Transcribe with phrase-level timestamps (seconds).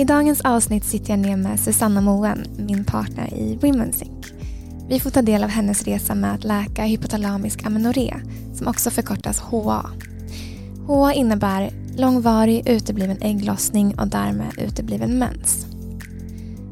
[0.00, 4.26] I dagens avsnitt sitter jag ner med Susanna Moen, min partner i Women's Inc.
[4.88, 8.14] Vi får ta del av hennes resa med att läka hypotalamisk amenorré,
[8.54, 9.90] som också förkortas HA.
[10.86, 15.66] HA innebär långvarig utebliven ägglossning och därmed utebliven mens.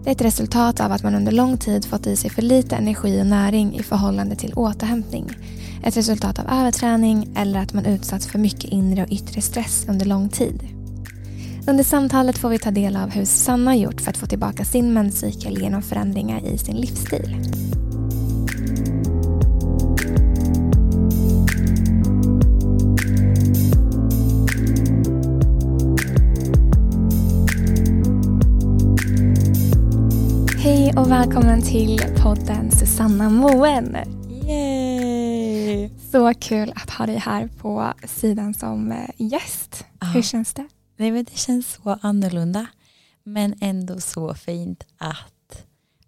[0.05, 2.77] Det är ett resultat av att man under lång tid fått i sig för lite
[2.77, 5.31] energi och näring i förhållande till återhämtning.
[5.85, 10.07] Ett resultat av överträning eller att man utsatts för mycket inre och yttre stress under
[10.07, 10.78] lång tid.
[11.69, 14.93] Under samtalet får vi ta del av hur Sanna gjort för att få tillbaka sin
[14.93, 17.37] menscykel genom förändringar i sin livsstil.
[30.59, 33.97] Hej och välkommen till podden Susanna Moen.
[34.49, 35.91] Yay!
[36.13, 39.85] Så kul att ha dig här på sidan som eh, gäst.
[40.01, 40.07] Ja.
[40.07, 40.67] Hur känns det?
[40.99, 42.67] Nej, men det känns så annorlunda
[43.23, 45.65] men ändå så fint att,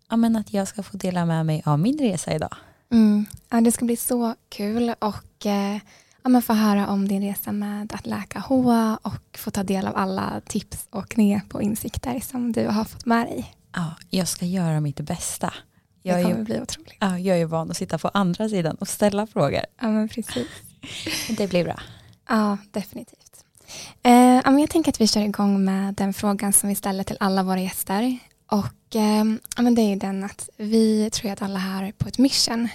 [0.08, 2.56] ja, men att jag ska få dela med mig av min resa idag.
[2.92, 3.26] Mm.
[3.50, 5.78] Ja, det ska bli så kul och eh,
[6.22, 9.86] ja, men få höra om din resa med att läka HA och få ta del
[9.86, 13.54] av alla tips och knep och insikter som du har fått med dig.
[13.74, 15.54] Ja, jag ska göra mitt bästa.
[16.02, 16.94] Det Jag är, kommer ju, bli otroligt.
[16.98, 19.60] ja, jag är van att sitta på andra sidan och ställa frågor.
[19.80, 20.48] Ja, men precis.
[21.36, 21.80] Det blir bra.
[22.28, 23.19] Ja, definitivt.
[24.02, 27.42] Eh, jag tänker att vi kör igång med den frågan som vi ställer till alla
[27.42, 28.18] våra gäster.
[28.46, 29.24] Och eh,
[29.58, 32.68] men det är den att vi tror att alla här är på ett mission.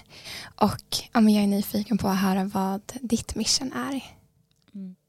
[0.55, 4.03] Och ja, men jag är nyfiken på att höra vad ditt mission är.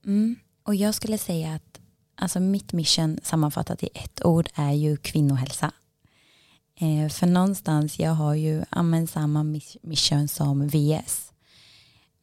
[0.05, 0.37] Mm.
[0.63, 1.81] Och jag skulle säga att
[2.15, 5.73] alltså mitt mission sammanfattat i ett ord är ju kvinnohälsa.
[6.81, 9.45] Eh, för någonstans, jag har ju ja, samma
[9.83, 11.26] mission som VS.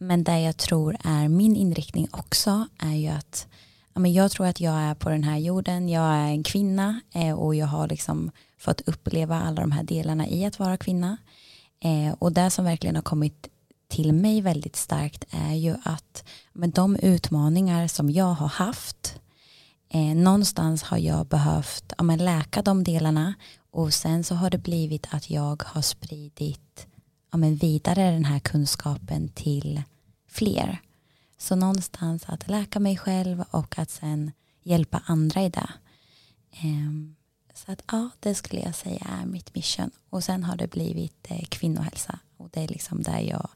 [0.04, 3.48] Men där jag tror är min inriktning också är ju att
[3.96, 7.34] men jag tror att jag är på den här jorden, jag är en kvinna eh,
[7.34, 11.18] och jag har liksom fått uppleva alla de här delarna i att vara kvinna.
[11.80, 13.47] Eh, och det som verkligen har kommit
[13.88, 19.20] till mig väldigt starkt är ju att men de utmaningar som jag har haft
[19.90, 23.34] eh, någonstans har jag behövt ja, men läka de delarna
[23.72, 26.88] och sen så har det blivit att jag har spridit
[27.31, 29.81] ja, men vidare den här kunskapen till
[30.34, 30.82] fler.
[31.38, 34.32] Så någonstans att läka mig själv och att sen
[34.64, 35.70] hjälpa andra i det.
[36.52, 37.16] Ehm,
[37.54, 39.92] så att ja, det skulle jag säga är mitt mission.
[40.10, 43.50] Och sen har det blivit eh, kvinnohälsa och det är liksom där jag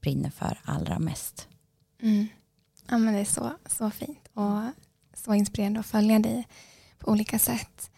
[0.00, 1.48] brinner för allra mest.
[2.02, 2.26] Mm.
[2.88, 4.60] Ja, men det är så, så fint och
[5.14, 6.48] så inspirerande att följa dig
[6.98, 7.90] på olika sätt.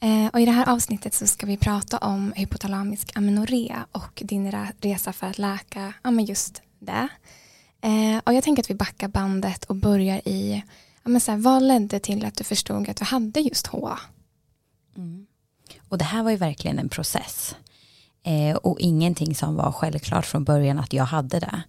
[0.00, 4.52] Eh, och I det här avsnittet så ska vi prata om hypotalamisk amenorré och din
[4.80, 7.08] resa för att läka ja, men just det.
[7.84, 10.62] Eh, och jag tänker att vi backar bandet och börjar i
[11.02, 14.00] ja, men så här, vad ledde till att du förstod att du hade just HA?
[14.96, 15.26] Mm.
[15.88, 17.56] Och det här var ju verkligen en process.
[18.22, 21.62] Eh, och ingenting som var självklart från början att jag hade det.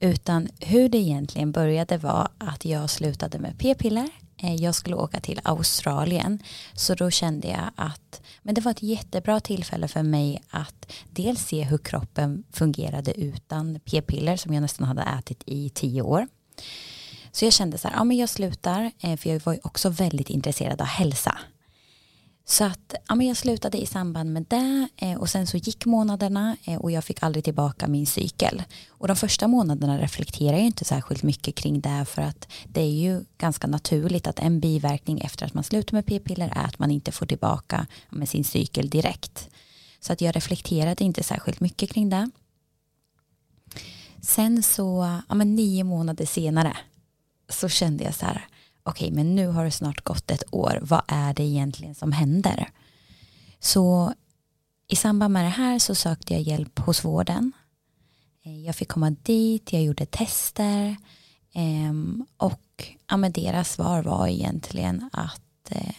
[0.00, 4.08] Utan hur det egentligen började var att jag slutade med p-piller.
[4.36, 6.42] Eh, jag skulle åka till Australien.
[6.74, 11.46] Så då kände jag att men det var ett jättebra tillfälle för mig att dels
[11.46, 16.26] se hur kroppen fungerade utan p-piller som jag nästan hade ätit i tio år.
[17.32, 19.88] Så jag kände så här, ja men jag slutar, eh, för jag var ju också
[19.88, 21.38] väldigt intresserad av hälsa.
[22.50, 25.86] Så att ja, men jag slutade i samband med det eh, och sen så gick
[25.86, 28.62] månaderna eh, och jag fick aldrig tillbaka min cykel.
[28.88, 32.90] Och de första månaderna reflekterar jag inte särskilt mycket kring det för att det är
[32.90, 36.90] ju ganska naturligt att en biverkning efter att man slutar med p-piller är att man
[36.90, 39.48] inte får tillbaka ja, med sin cykel direkt.
[40.00, 42.30] Så att jag reflekterade inte särskilt mycket kring det.
[44.22, 46.76] Sen så, ja, men nio månader senare
[47.48, 48.48] så kände jag så här
[48.88, 52.70] okej men nu har det snart gått ett år, vad är det egentligen som händer?
[53.60, 54.12] Så
[54.88, 57.52] i samband med det här så sökte jag hjälp hos vården.
[58.44, 60.96] Eh, jag fick komma dit, jag gjorde tester
[61.52, 65.94] ehm, och ja, men deras svar var egentligen att eh,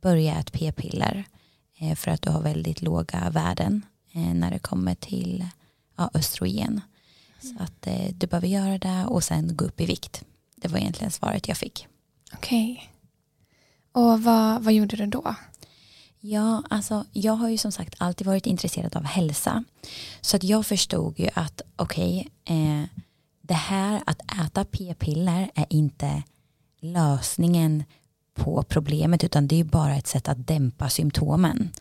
[0.00, 1.24] börja ett p-piller
[1.78, 3.82] eh, för att du har väldigt låga värden
[4.34, 5.46] när det kommer till
[5.96, 6.80] ja, östrogen.
[7.40, 10.24] Så att du behöver göra det och sen gå upp i vikt.
[10.56, 11.86] Det var egentligen svaret jag fick.
[12.36, 12.90] Okej.
[13.92, 15.34] Och vad, vad gjorde du då?
[16.20, 19.64] Ja, alltså jag har ju som sagt alltid varit intresserad av hälsa.
[20.20, 23.02] Så att jag förstod ju att okej, eh,
[23.42, 26.22] det här att äta p-piller är inte
[26.80, 27.84] lösningen
[28.34, 31.72] på problemet utan det är ju bara ett sätt att dämpa symptomen.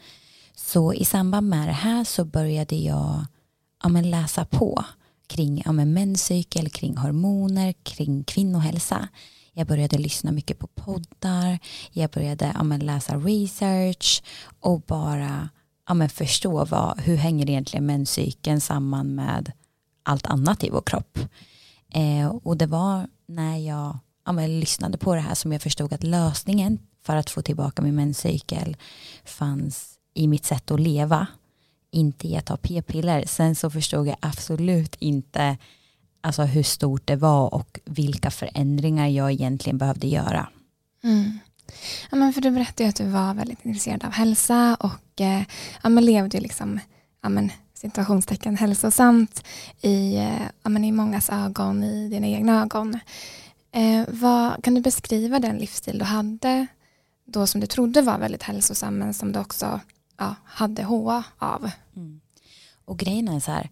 [0.55, 3.25] Så i samband med det här så började jag
[3.83, 4.85] ja, men läsa på
[5.27, 9.07] kring ja, men menscykel, kring hormoner, kring kvinnohälsa
[9.53, 11.59] jag började lyssna mycket på poddar.
[11.91, 14.23] Jag började ja, men, läsa research
[14.59, 15.49] och bara
[15.87, 19.51] ja, men, förstå vad, hur hänger egentligen menscykeln samman med
[20.03, 21.19] allt annat i vår kropp.
[21.93, 25.93] Eh, och det var när jag ja, men, lyssnade på det här som jag förstod
[25.93, 28.77] att lösningen för att få tillbaka min menscykel
[29.25, 31.27] fanns i mitt sätt att leva
[31.91, 33.25] inte i att ta p-piller.
[33.27, 35.57] Sen så förstod jag absolut inte
[36.23, 40.49] alltså hur stort det var och vilka förändringar jag egentligen behövde göra.
[41.03, 41.39] Mm.
[42.11, 45.43] Ja, men för du berättade att du var väldigt intresserad av hälsa och eh,
[45.83, 46.79] ja, men levde liksom,
[47.21, 49.43] ja, men, situationstecken hälsosamt
[49.81, 52.99] i, eh, ja, men, i mångas ögon, i dina egna ögon.
[53.71, 56.67] Eh, vad, kan du beskriva den livsstil du hade
[57.25, 59.79] då som du trodde var väldigt hälsosam men som du också
[60.17, 61.71] ja, hade HA av?
[61.95, 62.21] Mm.
[62.85, 63.69] Och grejen är så här,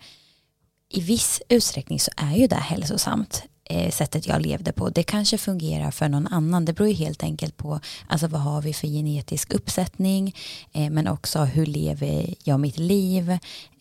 [0.92, 4.90] i viss utsträckning så är ju det hälsosamt eh, sättet jag levde på.
[4.90, 6.66] Det kanske fungerar för någon annan.
[6.66, 10.36] Det beror ju helt enkelt på alltså vad har vi för genetisk uppsättning
[10.72, 13.30] eh, men också hur lever jag mitt liv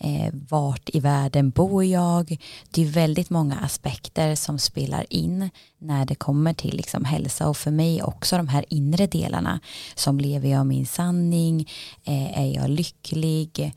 [0.00, 2.36] eh, vart i världen bor jag?
[2.70, 7.48] Det är väldigt många aspekter som spelar in när det kommer till liksom hälsa.
[7.48, 9.60] Och för mig också de här inre delarna.
[9.94, 11.68] Som lever jag min sanning?
[12.04, 13.72] Eh, är jag lycklig?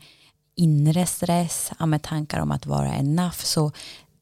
[0.56, 3.36] Inre stress, med tankar om att vara enough.
[3.36, 3.72] Så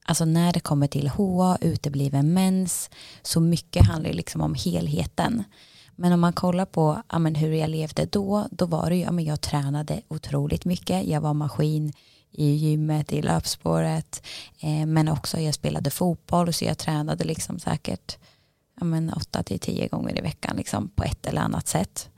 [0.04, 2.90] alltså när det kommer till HA, utebliven mens,
[3.22, 5.44] så mycket handlar liksom om helheten.
[5.96, 9.02] Men om man kollar på ja, men hur jag levde då, då var det ju,
[9.02, 11.06] ja, men jag tränade otroligt mycket.
[11.06, 11.92] Jag var maskin
[12.30, 14.22] i gymmet, i löpspåret,
[14.60, 18.18] eh, men också jag spelade fotboll så jag tränade liksom säkert
[18.80, 22.10] ja, men 8 till 10 gånger i veckan liksom, på ett eller annat sätt.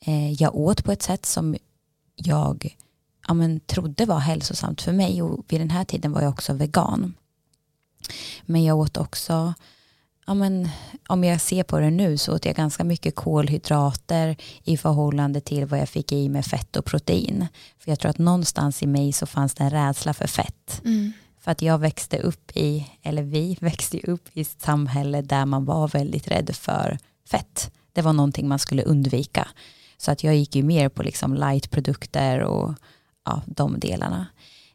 [0.00, 1.56] Eh, jag åt på ett sätt som
[2.14, 2.76] jag
[3.28, 6.52] ja, men, trodde var hälsosamt för mig och vid den här tiden var jag också
[6.52, 7.14] vegan.
[8.42, 9.54] Men jag åt också,
[10.26, 10.68] ja, men,
[11.08, 15.66] om jag ser på det nu så åt jag ganska mycket kolhydrater i förhållande till
[15.66, 17.46] vad jag fick i med fett och protein.
[17.78, 20.82] För jag tror att någonstans i mig så fanns det en rädsla för fett.
[20.84, 21.12] Mm.
[21.40, 25.64] För att jag växte upp i, eller vi växte upp i ett samhälle där man
[25.64, 26.98] var väldigt rädd för
[27.28, 27.70] fett.
[27.92, 29.48] Det var någonting man skulle undvika.
[29.96, 32.74] Så att jag gick ju mer på liksom lightprodukter och
[33.24, 34.26] ja, de delarna.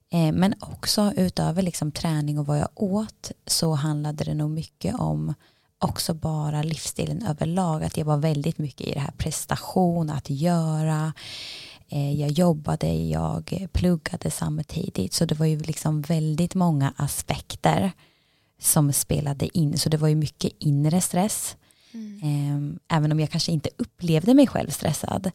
[0.10, 4.96] Eh, men också utöver liksom träning och vad jag åt så handlade det nog mycket
[4.96, 5.34] om
[5.80, 7.84] också bara livsstilen överlag.
[7.84, 11.14] Att jag var väldigt mycket i det här prestation, att göra.
[11.90, 15.14] Eh, jag jobbade, jag pluggade samtidigt.
[15.14, 17.92] Så det var ju liksom väldigt många aspekter
[18.60, 19.78] som spelade in.
[19.78, 21.56] Så det var ju mycket inre stress.
[21.94, 22.20] Mm.
[22.24, 25.32] Eh, även om jag kanske inte upplevde mig själv stressad.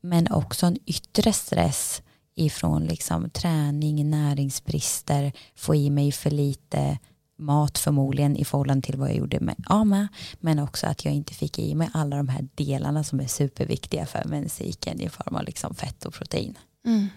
[0.00, 2.01] Men också en yttre stress
[2.34, 6.98] ifrån liksom träning, näringsbrister, få i mig för lite
[7.38, 10.08] mat förmodligen i förhållande till vad jag gjorde med AMA,
[10.40, 14.06] men också att jag inte fick i mig alla de här delarna som är superviktiga
[14.06, 16.58] för menscykeln i form av liksom fett och protein.
[16.86, 17.08] Mm.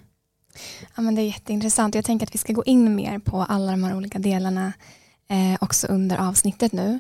[0.96, 1.96] Ja, men det är jätteintressant.
[1.96, 4.74] Jag tänker att vi ska gå in mer på alla de här olika delarna
[5.30, 7.00] eh, också under avsnittet nu.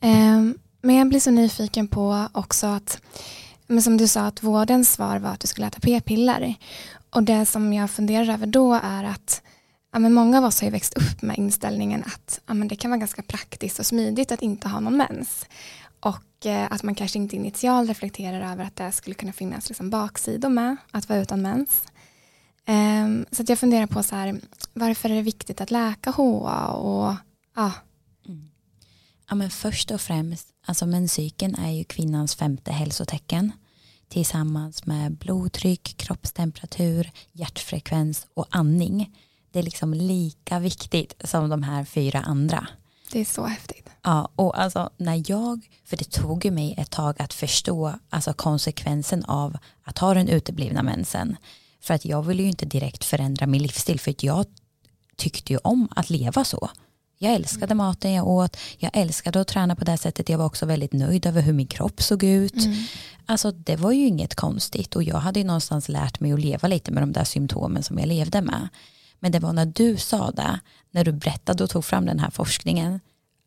[0.00, 0.40] Eh,
[0.82, 3.02] men jag blir så nyfiken på också att
[3.66, 6.54] men som du sa att vårdens svar var att du skulle äta p-piller.
[7.10, 9.42] Och det som jag funderar över då är att
[9.92, 12.76] ja, men många av oss har ju växt upp med inställningen att ja, men det
[12.76, 15.46] kan vara ganska praktiskt och smidigt att inte ha någon mens.
[16.00, 19.90] Och eh, att man kanske inte initialt reflekterar över att det skulle kunna finnas liksom
[19.90, 21.82] baksidor med att vara utan mens.
[22.68, 24.40] Um, så att jag funderar på så här,
[24.72, 27.14] varför är det viktigt att läka HA och
[27.56, 27.72] ja.
[28.28, 28.48] Mm.
[29.28, 33.52] Ja men först och främst, alltså menscykeln är ju kvinnans femte hälsotecken
[34.10, 39.18] tillsammans med blodtryck, kroppstemperatur, hjärtfrekvens och andning.
[39.52, 42.66] Det är liksom lika viktigt som de här fyra andra.
[43.12, 43.88] Det är så häftigt.
[44.02, 48.32] Ja, och alltså när jag, för det tog ju mig ett tag att förstå alltså
[48.32, 51.36] konsekvensen av att ha den uteblivna mensen.
[51.80, 54.46] För att jag ville ju inte direkt förändra min livsstil för att jag
[55.16, 56.70] tyckte ju om att leva så.
[57.22, 60.66] Jag älskade maten jag åt, jag älskade att träna på det sättet, jag var också
[60.66, 62.56] väldigt nöjd över hur min kropp såg ut.
[62.56, 62.76] Mm.
[63.26, 66.68] Alltså det var ju inget konstigt och jag hade ju någonstans lärt mig att leva
[66.68, 68.68] lite med de där symptomen som jag levde med.
[69.18, 70.60] Men det var när du sa det,
[70.90, 73.00] när du berättade och tog fram den här forskningen,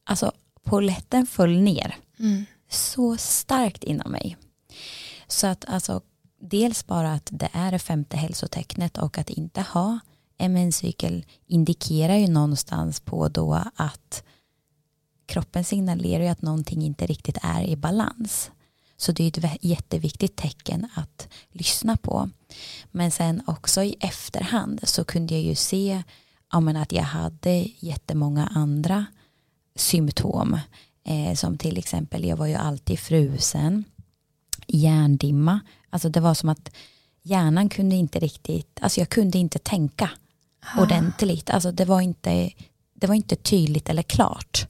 [0.04, 0.32] alltså
[0.64, 2.46] poletten föll ner mm.
[2.70, 4.38] så starkt inom mig.
[5.28, 6.02] Så att alltså
[6.42, 10.00] dels bara att det är det femte hälsotecknet och att inte ha
[10.50, 14.24] menscykel indikerar ju någonstans på då att
[15.26, 18.52] kroppen signalerar ju att någonting inte riktigt är i balans.
[18.98, 22.30] Så det är ett jätteviktigt tecken att lyssna på.
[22.92, 26.04] Men sen också i efterhand så kunde jag ju se
[26.52, 29.06] ja, men att jag hade jättemånga andra
[29.76, 30.60] symptom.
[31.06, 33.84] Eh, som till exempel, jag var ju alltid frusen,
[34.68, 35.60] hjärndimma.
[35.90, 36.70] Alltså det var som att
[37.22, 40.10] hjärnan kunde inte riktigt, alltså jag kunde inte tänka
[40.76, 40.82] ah.
[40.82, 41.50] ordentligt.
[41.50, 42.52] Alltså det var, inte,
[42.94, 44.68] det var inte tydligt eller klart.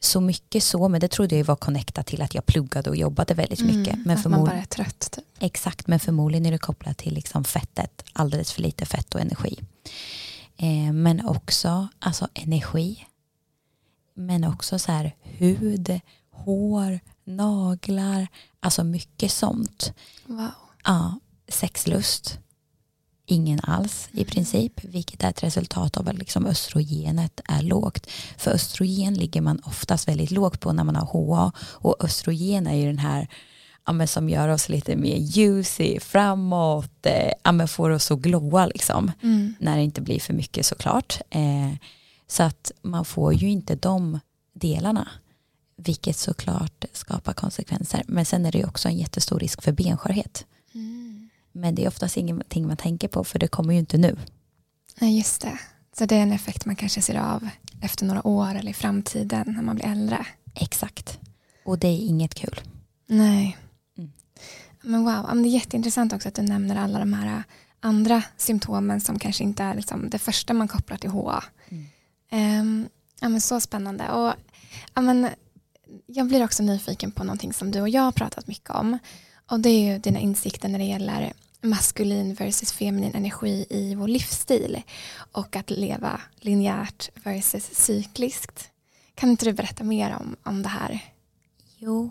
[0.00, 3.34] Så mycket så, men det trodde jag var connectat till att jag pluggade och jobbade
[3.34, 3.98] väldigt mm, mycket.
[4.06, 5.08] Men att man bara är trött.
[5.12, 5.24] Typ.
[5.38, 9.60] Exakt, men förmodligen är det kopplat till liksom fettet, alldeles för lite fett och energi.
[10.56, 13.06] Eh, men också alltså energi.
[14.14, 18.26] Men också så här hud, hår, naglar,
[18.60, 19.92] alltså mycket sånt.
[20.26, 20.50] Wow.
[20.84, 22.38] Ja, sexlust,
[23.26, 28.06] ingen alls i princip, vilket är ett resultat av att liksom östrogenet är lågt.
[28.36, 32.74] För östrogen ligger man oftast väldigt lågt på när man har HA och östrogen är
[32.74, 33.28] ju den här
[33.86, 39.12] ja, som gör oss lite mer juicy, framåt, eh, ja, får oss att glåa liksom.
[39.22, 39.54] Mm.
[39.60, 41.20] När det inte blir för mycket såklart.
[41.30, 41.72] Eh,
[42.28, 44.20] så att man får ju inte de
[44.54, 45.08] delarna.
[45.78, 48.02] Vilket såklart skapar konsekvenser.
[48.06, 50.46] Men sen är det ju också en jättestor risk för benskörhet.
[50.74, 51.05] Mm.
[51.56, 54.16] Men det är oftast ingenting man tänker på för det kommer ju inte nu.
[55.00, 55.58] Nej just det.
[55.98, 57.48] Så det är en effekt man kanske ser av
[57.80, 60.26] efter några år eller i framtiden när man blir äldre.
[60.54, 61.18] Exakt.
[61.64, 62.60] Och det är inget kul.
[63.06, 63.56] Nej.
[63.98, 64.12] Mm.
[64.82, 67.42] Men wow, det är jätteintressant också att du nämner alla de här
[67.80, 71.44] andra symptomen som kanske inte är liksom det första man kopplar till HA.
[71.68, 72.60] Mm.
[72.60, 72.88] Um,
[73.20, 74.10] ja, men så spännande.
[74.10, 74.34] Och,
[74.94, 75.28] ja, men,
[76.06, 78.98] jag blir också nyfiken på någonting som du och jag har pratat mycket om.
[79.50, 81.32] Och det är ju dina insikter när det gäller
[81.62, 84.82] maskulin versus feminin energi i vår livsstil
[85.32, 88.70] och att leva linjärt versus cykliskt.
[89.14, 91.00] Kan inte du berätta mer om, om det här?
[91.78, 92.10] Jo,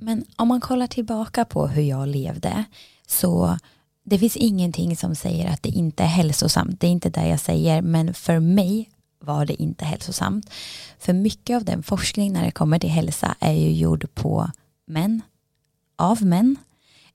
[0.00, 2.64] men om man kollar tillbaka på hur jag levde
[3.06, 3.58] så
[4.04, 6.80] det finns ingenting som säger att det inte är hälsosamt.
[6.80, 10.50] Det är inte det jag säger, men för mig var det inte hälsosamt.
[10.98, 14.50] För mycket av den forskning när det kommer till hälsa är ju gjord på
[14.86, 15.22] män,
[15.96, 16.56] av män,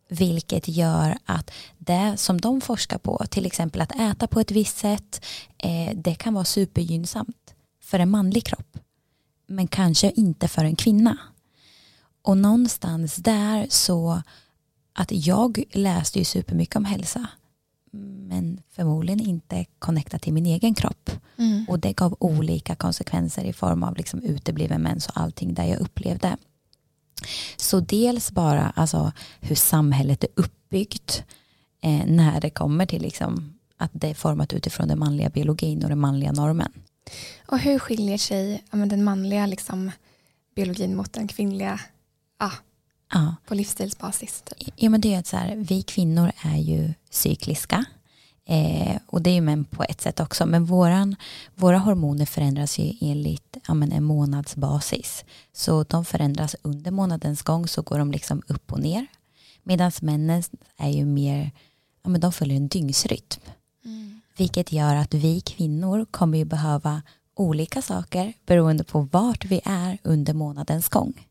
[0.10, 4.78] vilket gör att det som de forskar på, till exempel att äta på ett visst
[4.78, 5.26] sätt,
[5.58, 8.78] eh, det kan vara supergynnsamt för en manlig kropp,
[9.48, 11.18] men kanske inte för en kvinna.
[12.22, 14.22] Och någonstans där så
[14.94, 17.28] att jag läste ju supermycket om hälsa
[17.92, 21.12] men förmodligen inte connectat till min egen kropp.
[21.38, 21.66] Mm.
[21.70, 25.80] Och det gav olika konsekvenser i form av liksom utebliven mens och allting där jag
[25.80, 26.38] upplevde.
[27.58, 31.24] Så dels bara alltså, hur samhället är uppbyggt
[31.82, 35.90] eh, när det kommer till liksom, att det är format utifrån den manliga biologin och
[35.90, 36.72] den manliga normen.
[37.48, 39.92] Och hur skiljer sig ja, den manliga liksom,
[40.56, 41.80] biologin mot den kvinnliga
[42.38, 42.52] ah,
[43.14, 43.36] ja.
[43.46, 44.44] på livsstilsbasis?
[44.46, 44.74] Typ.
[44.76, 47.86] Ja, men det är att så här, vi kvinnor är ju cykliska.
[48.50, 50.46] Eh, och det är ju män på ett sätt också.
[50.46, 51.16] Men våran,
[51.56, 55.26] våra hormoner förändras ju enligt ja, men en månadsbasis.
[55.54, 59.08] Så de förändras under månadens gång så går de liksom upp och ner.
[59.64, 60.44] Medan männen
[60.78, 61.52] är ju mer,
[62.04, 63.42] ja, men de följer en dygnsrytm.
[63.86, 64.22] Mm.
[64.38, 67.02] Vilket gör att vi kvinnor kommer ju behöva
[67.36, 71.28] olika saker beroende på vart vi är under månadens gång.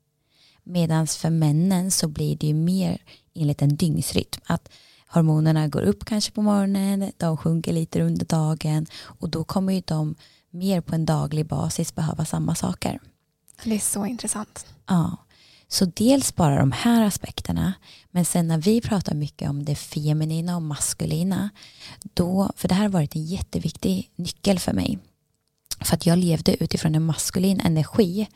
[0.62, 3.02] Medan för männen så blir det ju mer
[3.34, 4.40] enligt en dygnsrytm.
[4.46, 4.68] Att
[5.08, 9.82] hormonerna går upp kanske på morgonen, de sjunker lite under dagen och då kommer ju
[9.84, 10.14] de
[10.50, 13.00] mer på en daglig basis behöva samma saker.
[13.64, 14.66] Det är så intressant.
[14.86, 15.16] Ja,
[15.68, 17.72] så dels bara de här aspekterna,
[18.10, 21.50] men sen när vi pratar mycket om det feminina och maskulina,
[22.14, 24.98] då, för det här har varit en jätteviktig nyckel för mig,
[25.80, 28.28] för att jag levde utifrån en maskulin energi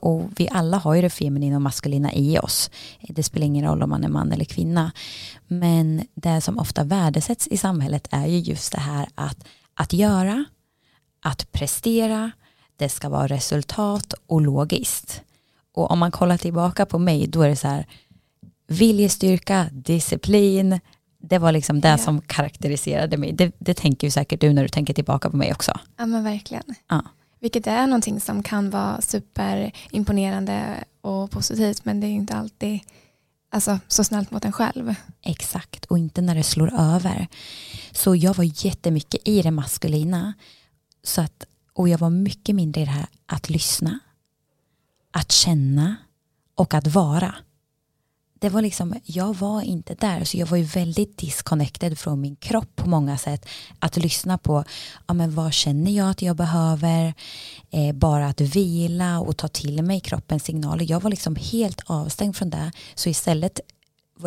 [0.00, 2.70] och vi alla har ju det feminina och maskulina i oss.
[3.00, 4.92] Eh, det spelar ingen roll om man är man eller kvinna.
[5.46, 9.44] Men det som ofta värdesätts i samhället är ju just det här att,
[9.74, 10.44] att göra,
[11.22, 12.30] att prestera,
[12.76, 15.22] det ska vara resultat och logiskt.
[15.74, 17.86] Och om man kollar tillbaka på mig då är det så här
[18.66, 20.80] viljestyrka, disciplin,
[21.22, 21.98] det var liksom det ja.
[21.98, 23.32] som karaktäriserade mig.
[23.32, 25.72] Det, det tänker ju säkert du när du tänker tillbaka på mig också.
[25.96, 26.64] Ja men verkligen.
[26.88, 27.02] Ja.
[27.40, 32.80] Vilket är någonting som kan vara superimponerande och positivt men det är inte alltid
[33.50, 34.94] alltså, så snällt mot en själv.
[35.22, 37.28] Exakt, och inte när det slår över.
[37.92, 40.32] Så jag var jättemycket i det maskulina.
[41.02, 43.98] Så att, och jag var mycket mindre i det här att lyssna,
[45.10, 45.96] att känna
[46.54, 47.34] och att vara
[48.40, 52.36] det var liksom, jag var inte där så jag var ju väldigt disconnected från min
[52.36, 53.46] kropp på många sätt.
[53.78, 54.64] Att lyssna på,
[55.06, 57.14] ja men vad känner jag att jag behöver?
[57.70, 60.86] Eh, bara att vila och ta till mig kroppens signaler.
[60.88, 62.72] Jag var liksom helt avstängd från det.
[62.94, 63.60] Så istället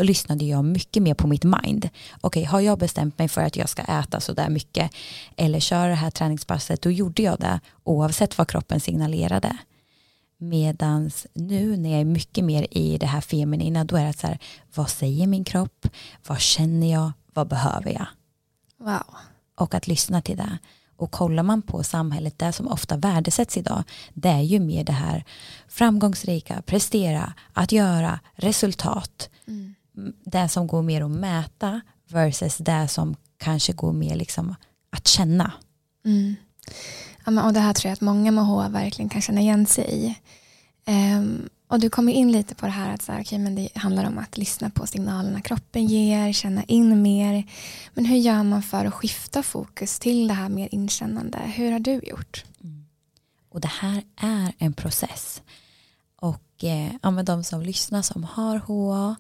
[0.02, 1.90] lyssnade jag mycket mer på mitt mind.
[2.22, 4.92] Okej, okay, har jag bestämt mig för att jag ska äta sådär mycket
[5.38, 9.58] eller köra det här träningspasset, då gjorde jag det oavsett vad kroppen signalerade.
[10.50, 14.28] Medans nu när jag är mycket mer i det här feminina då är det så
[14.28, 14.40] här,
[14.76, 15.88] vad säger min kropp?
[16.28, 17.12] Vad känner jag?
[17.34, 18.08] Vad behöver jag?
[18.78, 19.16] Wow.
[19.56, 20.58] Och att lyssna till det.
[20.96, 23.84] Och kollar man på samhället, det som ofta värdesätts idag,
[24.14, 25.26] det är ju mer det här
[25.68, 29.30] framgångsrika, prestera, att göra, resultat.
[29.48, 29.76] Mm.
[30.26, 34.56] Det som går mer att mäta versus det som kanske går mer liksom
[34.90, 35.52] att känna.
[36.06, 36.36] Mm.
[37.26, 39.66] Ja, men, och det här tror jag att många med HA verkligen kan känna igen
[39.66, 40.16] sig i.
[40.92, 43.70] Um, och du kommer in lite på det här att så här, okay, men det
[43.76, 47.44] handlar om att lyssna på signalerna kroppen ger, känna in mer.
[47.94, 51.38] Men hur gör man för att skifta fokus till det här mer inkännande?
[51.38, 52.46] Hur har du gjort?
[52.64, 52.86] Mm.
[53.50, 55.42] Och det här är en process.
[56.16, 59.16] Och eh, ja, men de som lyssnar som har HA,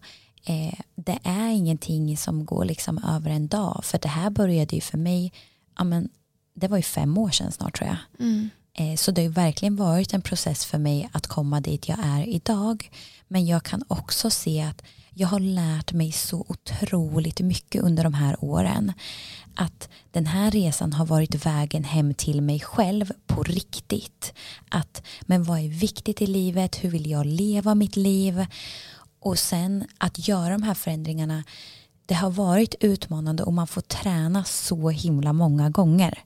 [0.46, 3.82] eh, det är ingenting som går liksom över en dag.
[3.84, 5.34] För det här började ju för mig,
[5.78, 6.10] ja, men,
[6.54, 8.26] det var ju fem år sedan snart tror jag.
[8.28, 8.50] Mm.
[8.74, 12.28] Eh, så det har verkligen varit en process för mig att komma dit jag är
[12.28, 12.90] idag.
[13.28, 14.84] Men jag kan också se att
[15.16, 18.94] jag har lärt mig så otroligt mycket under de här åren.
[19.56, 24.34] Att den här resan har varit vägen hem till mig själv på riktigt.
[24.70, 26.84] Att, men vad är viktigt i livet?
[26.84, 28.46] Hur vill jag leva mitt liv?
[29.20, 31.44] Och sen att göra de här förändringarna.
[32.06, 36.24] Det har varit utmanande och man får träna så himla många gånger.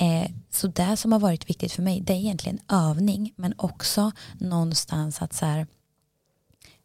[0.00, 4.12] Eh, så det som har varit viktigt för mig det är egentligen övning men också
[4.38, 5.66] någonstans att så här,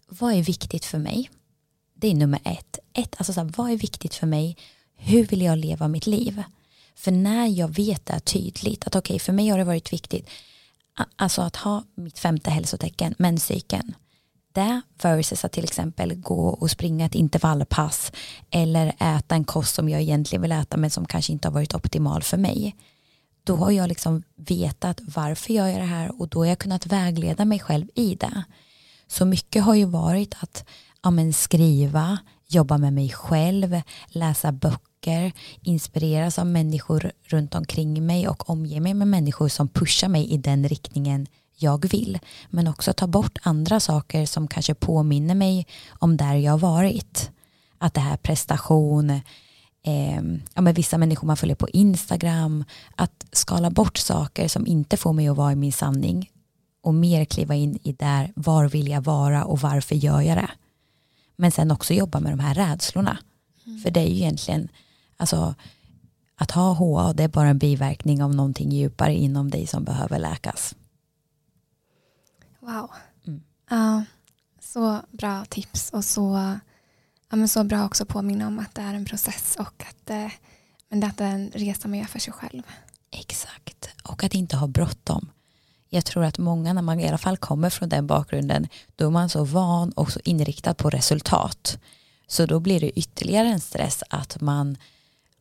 [0.10, 1.30] vad är viktigt för mig?
[1.96, 2.80] Det är nummer ett.
[2.94, 4.58] ett alltså så här, vad är viktigt för mig?
[4.96, 6.44] Hur vill jag leva mitt liv?
[6.96, 10.30] För när jag vet det tydligt att okej okay, för mig har det varit viktigt
[11.16, 13.96] alltså att ha mitt femte hälsotecken, menscykeln.
[14.54, 18.12] Det versus att till exempel gå och springa ett intervallpass
[18.50, 21.76] eller äta en kost som jag egentligen vill äta men som kanske inte har varit
[21.76, 22.76] optimal för mig
[23.44, 26.86] då har jag liksom vetat varför jag gör det här och då har jag kunnat
[26.86, 28.44] vägleda mig själv i det.
[29.08, 30.66] Så mycket har ju varit att
[31.04, 38.28] ja, men skriva, jobba med mig själv, läsa böcker, inspireras av människor runt omkring mig
[38.28, 41.28] och omge mig med människor som pushar mig i den riktningen
[41.58, 42.20] jag vill.
[42.50, 47.32] Men också ta bort andra saker som kanske påminner mig om där jag varit.
[47.78, 49.22] Att det här prestation,
[49.84, 50.22] eh,
[50.54, 52.64] ja, men vissa människor man följer på Instagram,
[52.96, 56.32] att skala bort saker som inte får mig att vara i min sanning
[56.82, 60.52] och mer kliva in i där, var vill jag vara och varför gör jag det?
[61.36, 63.18] Men sen också jobba med de här rädslorna.
[63.66, 63.80] Mm.
[63.80, 64.68] För det är ju egentligen,
[65.18, 65.56] alltså
[66.36, 70.20] att ha HA det är bara en biverkning av någonting djupare inom dig som behöver
[70.20, 70.76] läkas.
[72.60, 72.90] Wow.
[73.28, 73.42] Mm.
[73.72, 74.04] Uh,
[74.60, 76.58] så bra tips och så
[77.34, 80.10] ja, men så bra också att påminna om att det är en process och att,
[80.10, 80.32] eh,
[80.90, 82.62] men det är en resa man gör för sig själv.
[83.12, 85.30] Exakt, och att inte ha bråttom.
[85.90, 89.10] Jag tror att många när man i alla fall kommer från den bakgrunden då är
[89.10, 91.80] man så van och så inriktad på resultat.
[92.28, 94.78] Så då blir det ytterligare en stress att man,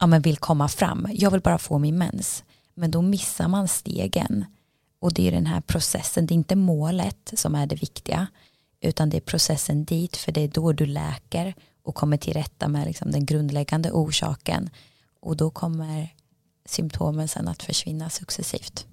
[0.01, 1.09] ja, men vill komma fram.
[1.13, 2.45] Jag vill bara få min mens.
[2.75, 4.45] Men då missar man stegen.
[5.01, 8.27] Och det är den här processen, det är inte målet som är det viktiga
[8.81, 12.69] utan det är processen dit för det är då du läker och kommer till rätta
[12.69, 14.71] med liksom den grundläggande orsaken
[15.21, 16.15] och då kommer
[16.65, 18.87] symptomen sen att försvinna successivt.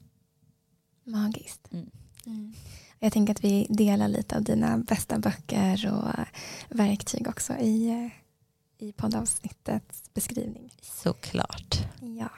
[1.03, 1.71] Magiskt.
[1.71, 1.89] Mm.
[2.25, 2.53] Mm.
[2.99, 6.25] Jag tänker att vi delar lite av dina bästa böcker och
[6.77, 8.09] verktyg också i,
[8.77, 10.73] i poddavsnittets beskrivning.
[10.81, 11.77] Såklart.
[11.99, 12.29] Ja.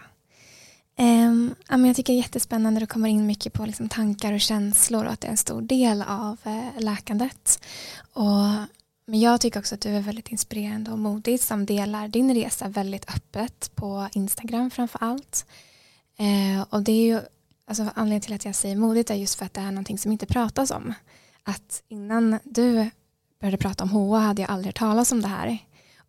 [0.98, 4.42] Um, jag tycker det är jättespännande att du kommer in mycket på liksom tankar och
[4.42, 7.64] känslor och att det är en stor del av uh, läkandet.
[8.14, 8.46] Och
[9.12, 12.68] men jag tycker också att du är väldigt inspirerande och modig som delar din resa
[12.68, 15.46] väldigt öppet på Instagram framför allt.
[16.18, 17.20] Eh, och det är ju,
[17.68, 20.12] alltså anledningen till att jag säger modigt är just för att det är någonting som
[20.12, 20.94] inte pratas om.
[21.44, 22.90] Att innan du
[23.40, 25.58] började prata om HA hade jag aldrig hört talas om det här.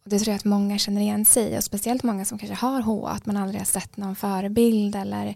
[0.04, 2.80] Och det tror jag att många känner igen sig och speciellt många som kanske har
[2.80, 5.34] HA, att man aldrig har sett någon förebild eller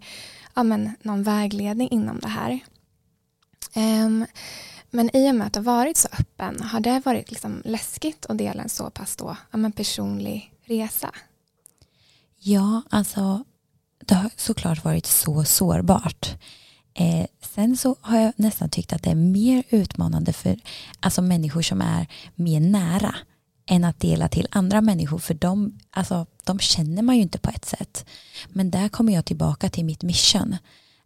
[0.54, 2.60] ja, men, någon vägledning inom det här.
[3.76, 4.26] Um,
[4.96, 8.26] men i och med att det har varit så öppen, har det varit liksom läskigt
[8.26, 11.10] att dela en så pass då, ja, personlig resa?
[12.38, 13.44] Ja, alltså
[14.06, 16.34] det har såklart varit så sårbart.
[16.94, 20.58] Eh, sen så har jag nästan tyckt att det är mer utmanande för
[21.00, 23.14] alltså, människor som är mer nära
[23.66, 27.50] än att dela till andra människor för de, alltså, de känner man ju inte på
[27.50, 28.06] ett sätt.
[28.48, 30.56] Men där kommer jag tillbaka till mitt mission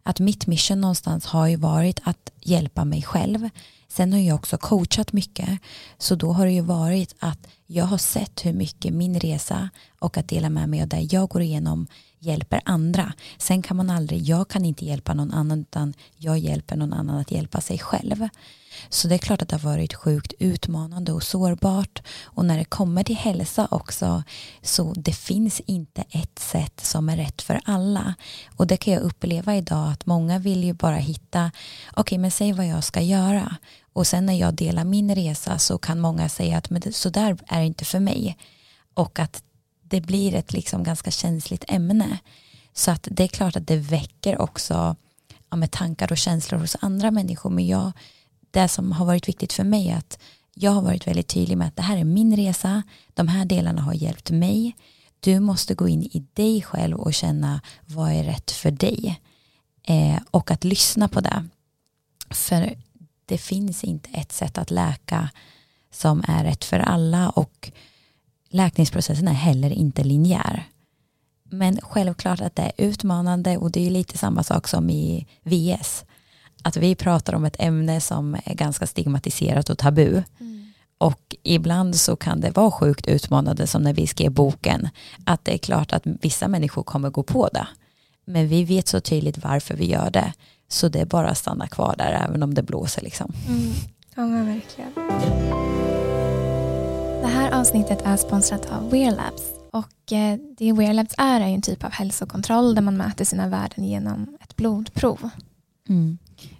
[0.03, 3.49] att mitt mission någonstans har ju varit att hjälpa mig själv.
[3.93, 5.59] Sen har jag också coachat mycket
[5.97, 10.17] så då har det ju varit att jag har sett hur mycket min resa och
[10.17, 11.87] att dela med mig av det jag går igenom
[12.19, 13.13] hjälper andra.
[13.37, 17.17] Sen kan man aldrig, jag kan inte hjälpa någon annan utan jag hjälper någon annan
[17.17, 18.27] att hjälpa sig själv.
[18.89, 22.01] Så det är klart att det har varit sjukt utmanande och sårbart.
[22.23, 24.23] Och när det kommer till hälsa också
[24.61, 28.13] så det finns inte ett sätt som är rätt för alla.
[28.57, 31.51] Och det kan jag uppleva idag att många vill ju bara hitta,
[31.91, 33.55] okej okay, men säg vad jag ska göra.
[33.93, 37.37] Och sen när jag delar min resa så kan många säga att men så där
[37.47, 38.37] är det inte för mig.
[38.93, 39.43] Och att
[39.81, 42.19] det blir ett liksom ganska känsligt ämne.
[42.73, 44.95] Så att det är klart att det väcker också
[45.49, 47.49] ja, med tankar och känslor hos andra människor.
[47.49, 47.91] Men jag,
[48.51, 50.19] det som har varit viktigt för mig är att
[50.53, 52.83] jag har varit väldigt tydlig med att det här är min resa.
[53.13, 54.75] De här delarna har hjälpt mig.
[55.19, 59.21] Du måste gå in i dig själv och känna vad är rätt för dig.
[59.83, 61.47] Eh, och att lyssna på det.
[62.29, 62.75] För
[63.31, 65.29] det finns inte ett sätt att läka
[65.91, 67.71] som är rätt för alla och
[68.49, 70.67] läkningsprocessen är heller inte linjär.
[71.43, 76.05] Men självklart att det är utmanande och det är lite samma sak som i VS.
[76.63, 80.23] Att vi pratar om ett ämne som är ganska stigmatiserat och tabu.
[80.39, 80.73] Mm.
[80.97, 84.89] Och ibland så kan det vara sjukt utmanande som när vi skrev boken.
[85.25, 87.67] Att det är klart att vissa människor kommer gå på det.
[88.25, 90.33] Men vi vet så tydligt varför vi gör det.
[90.71, 93.33] Så det är bara att stanna kvar där även om det blåser liksom.
[93.47, 93.73] Mm.
[94.15, 94.91] Ja men verkligen.
[97.21, 99.43] Det här avsnittet är sponsrat av Wearlabs.
[99.71, 103.83] Och eh, det Wearlabs är är en typ av hälsokontroll där man mäter sina värden
[103.83, 105.29] genom ett blodprov.
[105.89, 106.17] Mm.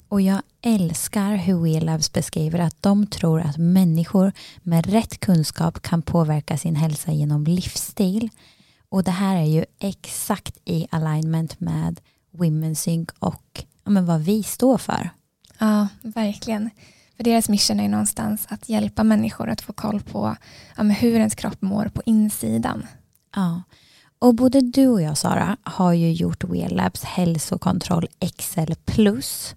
[0.08, 6.02] Och jag älskar hur Wearlabs beskriver att de tror att människor med rätt kunskap kan
[6.02, 8.30] påverka sin hälsa genom livsstil.
[8.90, 12.00] Och det här är ju exakt i alignment med
[12.32, 15.10] Women's Sync och ja, men vad vi står för.
[15.60, 16.70] Ja, verkligen.
[17.18, 20.36] För deras mission är någonstans att hjälpa människor att få koll på
[20.78, 22.88] ja, hur ens kropp mår på insidan.
[23.36, 23.62] Ja,
[24.20, 29.56] och både du och jag Sara har ju gjort Wearlabs hälsokontroll XL plus.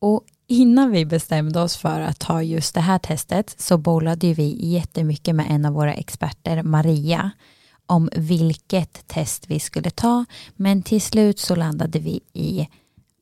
[0.00, 4.68] Och innan vi bestämde oss för att ta just det här testet så bollade vi
[4.72, 7.30] jättemycket med en av våra experter, Maria,
[7.86, 10.24] om vilket test vi skulle ta.
[10.56, 12.68] Men till slut så landade vi i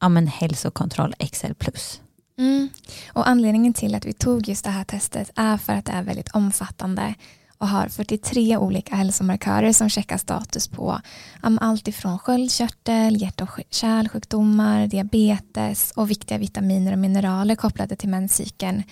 [0.01, 2.01] ja, men hälsokontroll XL plus.
[2.39, 2.69] Mm.
[3.13, 6.03] Och anledningen till att vi tog just det här testet är för att det är
[6.03, 7.15] väldigt omfattande
[7.59, 11.01] och har 43 olika hälsomarkörer som checkar status på
[11.43, 18.09] um, allt ifrån sköldkörtel, hjärt och kärlsjukdomar, diabetes och viktiga vitaminer och mineraler kopplade till
[18.09, 18.83] menscykeln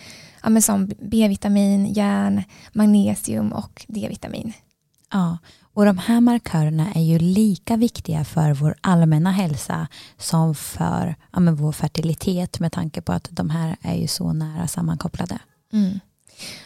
[0.62, 4.52] som B-vitamin, järn, magnesium och D-vitamin.
[5.12, 5.38] Ja,
[5.74, 11.40] och de här markörerna är ju lika viktiga för vår allmänna hälsa som för ja,
[11.40, 15.38] vår fertilitet med tanke på att de här är ju så nära sammankopplade.
[15.72, 16.00] Mm.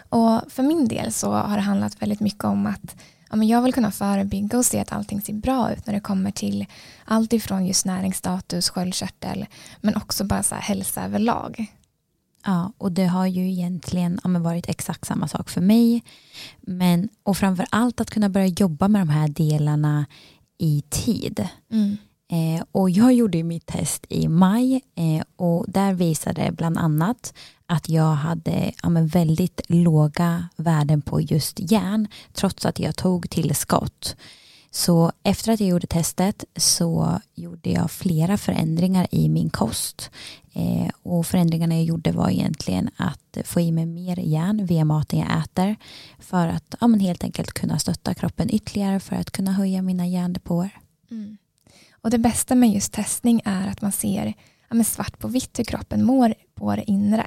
[0.08, 2.96] Och för min del så har det handlat väldigt mycket om att
[3.30, 6.00] ja, men jag vill kunna förebygga och se att allting ser bra ut när det
[6.00, 6.66] kommer till
[7.04, 9.46] allt ifrån just näringsstatus, sköldkörtel
[9.80, 11.66] men också bara så här hälsa överlag.
[12.44, 16.02] Ja, och det har ju egentligen ja, varit exakt samma sak för mig.
[16.60, 20.06] Men, och framför allt att kunna börja jobba med de här delarna
[20.58, 21.48] i tid.
[21.72, 21.96] Mm.
[22.30, 27.34] Eh, och jag gjorde mitt test i maj eh, och där visade det bland annat
[27.66, 34.16] att jag hade ja, väldigt låga värden på just järn trots att jag tog tillskott.
[34.78, 40.10] Så efter att jag gjorde testet så gjorde jag flera förändringar i min kost.
[40.52, 45.18] Eh, och förändringarna jag gjorde var egentligen att få i mig mer järn via maten
[45.18, 45.76] jag äter
[46.18, 50.06] för att ja, men helt enkelt kunna stötta kroppen ytterligare för att kunna höja mina
[50.06, 50.70] järndepåer.
[51.10, 51.36] Mm.
[51.90, 54.34] Och det bästa med just testning är att man ser
[54.70, 57.26] ja, svart på vitt hur kroppen mår på det inre.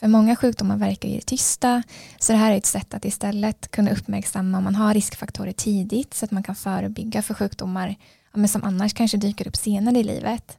[0.00, 1.82] För många sjukdomar verkar i det tysta,
[2.18, 6.14] så det här är ett sätt att istället kunna uppmärksamma om man har riskfaktorer tidigt
[6.14, 7.96] så att man kan förebygga för sjukdomar
[8.32, 10.58] men som annars kanske dyker upp senare i livet.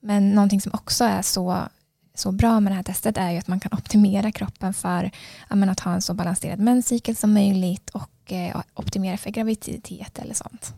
[0.00, 1.58] Men någonting som också är så,
[2.14, 5.10] så bra med det här testet är ju att man kan optimera kroppen för
[5.48, 10.74] att ha en så balanserad menscykel som möjligt och eh, optimera för graviditet eller sånt.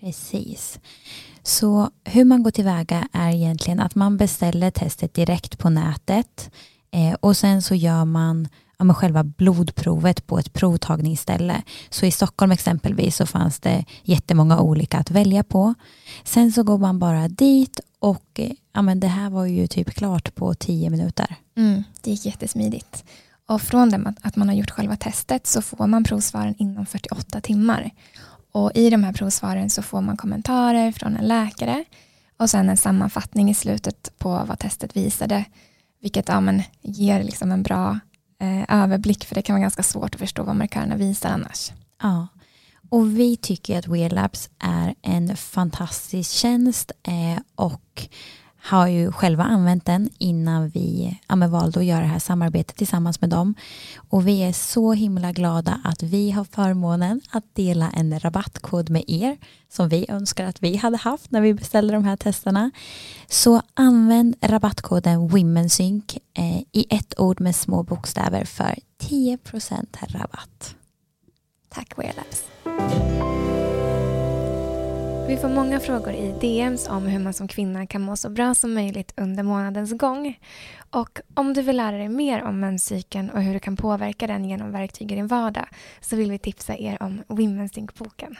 [0.00, 0.78] Precis.
[1.42, 6.50] Så hur man går tillväga är egentligen att man beställer testet direkt på nätet
[6.90, 8.48] eh, och sen så gör man
[8.78, 11.62] ja, själva blodprovet på ett provtagningsställe.
[11.90, 15.74] Så i Stockholm exempelvis så fanns det jättemånga olika att välja på.
[16.24, 19.90] Sen så går man bara dit och eh, ja, men det här var ju typ
[19.90, 21.36] klart på tio minuter.
[21.56, 23.04] Mm, det gick jättesmidigt.
[23.46, 27.40] Och från det att man har gjort själva testet så får man provsvaren inom 48
[27.40, 27.90] timmar.
[28.52, 31.84] Och i de här provsvaren så får man kommentarer från en läkare
[32.36, 35.44] och sen en sammanfattning i slutet på vad testet visade.
[36.02, 37.98] Vilket ja, men, ger liksom en bra
[38.40, 41.72] eh, överblick för det kan vara ganska svårt att förstå vad markörerna visar annars.
[42.02, 42.26] Ja,
[42.88, 48.08] Och vi tycker att Wear Labs är en fantastisk tjänst eh, och
[48.62, 53.20] har ju själva använt den innan vi ja, valde att göra det här samarbetet tillsammans
[53.20, 53.54] med dem.
[53.96, 59.04] Och vi är så himla glada att vi har förmånen att dela en rabattkod med
[59.06, 62.70] er som vi önskar att vi hade haft när vi beställde de här testerna.
[63.28, 70.74] Så använd rabattkoden WomenSync eh, i ett ord med små bokstäver för 10% rabatt.
[71.68, 72.44] Tack Wearlabs.
[75.30, 78.54] Vi får många frågor i DMs om hur man som kvinna kan må så bra
[78.54, 80.38] som möjligt under månadens gång.
[80.90, 84.44] Och om du vill lära dig mer om menscykeln och hur du kan påverka den
[84.44, 85.68] genom verktyg i din vardag
[86.00, 88.36] så vill vi tipsa er om Women's Think-boken.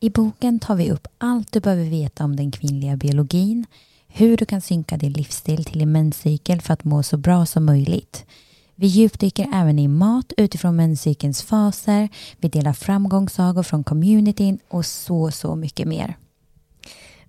[0.00, 3.66] I boken tar vi upp allt du behöver veta om den kvinnliga biologin,
[4.08, 7.64] hur du kan synka din livsstil till din menscykel för att må så bra som
[7.64, 8.26] möjligt.
[8.78, 12.08] Vi djupdyker även i mat utifrån menscykelns faser.
[12.36, 16.16] Vi delar framgångssagor från communityn och så, så mycket mer.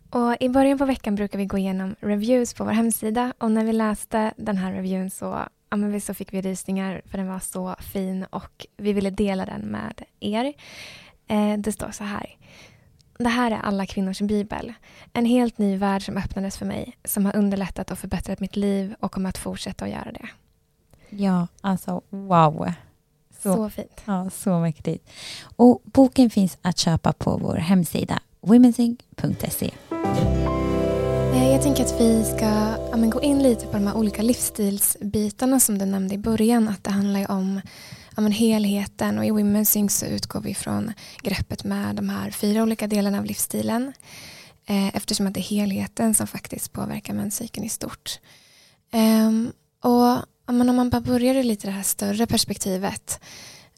[0.09, 3.65] Och I början på veckan brukar vi gå igenom reviews på vår hemsida och när
[3.65, 5.25] vi läste den här reviewen så,
[5.69, 9.45] ja, men så fick vi rysningar för den var så fin och vi ville dela
[9.45, 10.53] den med er.
[11.27, 12.35] Eh, det står så här.
[13.19, 14.73] Det här är alla kvinnors bibel.
[15.13, 18.95] En helt ny värld som öppnades för mig, som har underlättat och förbättrat mitt liv
[18.99, 20.29] och kommer att fortsätta att göra det.
[21.09, 22.71] Ja, alltså wow.
[23.43, 24.01] Så, så fint.
[24.05, 25.09] Ja, så mäktigt.
[25.55, 29.71] Och boken finns att köpa på vår hemsida womensync.se.
[31.33, 32.45] Eh, jag tänker att vi ska
[32.91, 36.67] ja, gå in lite på de här olika livsstilsbitarna som du nämnde i början.
[36.67, 37.61] Att det handlar om
[38.17, 42.63] ja, helheten och i Women's Sync så utgår vi från greppet med de här fyra
[42.63, 43.93] olika delarna av livsstilen.
[44.65, 48.19] Eh, eftersom att det är helheten som faktiskt påverkar menscykeln i stort.
[48.93, 50.17] Um, och
[50.53, 53.19] men om man bara börjar i lite det här större perspektivet.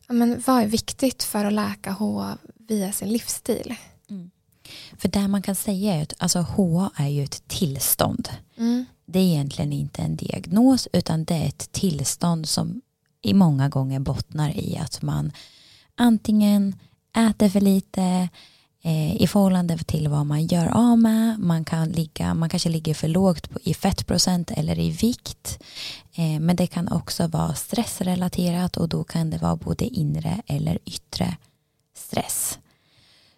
[0.08, 3.76] Men vad är viktigt för att läka HA via sin livsstil?
[4.10, 4.32] Mm.
[4.98, 8.30] För det man kan säga är att alltså, HA är ju ett tillstånd.
[8.58, 8.86] Mm.
[9.06, 12.82] Det är egentligen inte en diagnos utan det är ett tillstånd som
[13.22, 15.32] i många gånger bottnar i att man
[15.96, 16.76] antingen
[17.18, 18.30] äter för lite,
[18.84, 21.40] eh, i förhållande till vad man gör av med.
[21.40, 25.60] Man, kan ligga, man kanske ligger för lågt i fettprocent eller i vikt.
[26.14, 30.80] Eh, men det kan också vara stressrelaterat och då kan det vara både inre eller
[30.86, 31.38] yttre
[31.96, 32.60] stress.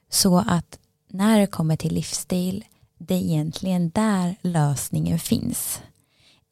[0.09, 2.65] Så att när det kommer till livsstil,
[2.97, 5.81] det är egentligen där lösningen finns.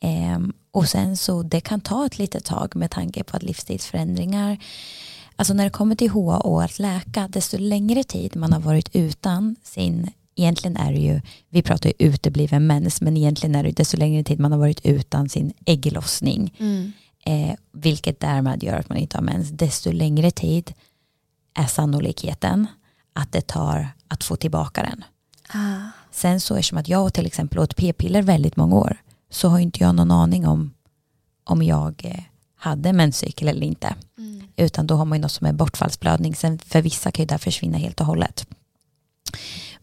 [0.02, 0.40] Eh,
[0.72, 4.58] och sen så det kan ta ett litet tag med tanke på att livsstilsförändringar
[5.40, 8.96] Alltså när det kommer till HA och att läka, desto längre tid man har varit
[8.96, 13.72] utan sin, egentligen är det ju, vi pratar ju utebliven mens, men egentligen är det
[13.72, 16.92] desto längre tid man har varit utan sin ägglossning, mm.
[17.26, 20.74] eh, vilket därmed gör att man inte har mens, desto längre tid
[21.54, 22.68] är sannolikheten
[23.14, 25.04] att det tar att få tillbaka den.
[25.54, 25.92] Ah.
[26.12, 28.98] Sen så eftersom att jag till exempel åt p-piller väldigt många år
[29.30, 30.74] så har inte jag någon aning om
[31.44, 32.24] om jag eh,
[32.60, 33.96] hade menscykel eller inte.
[34.18, 34.44] Mm.
[34.56, 36.36] Utan då har man ju något som är bortfallsblödning.
[36.36, 38.48] Sen för vissa kan ju det försvinna helt och hållet.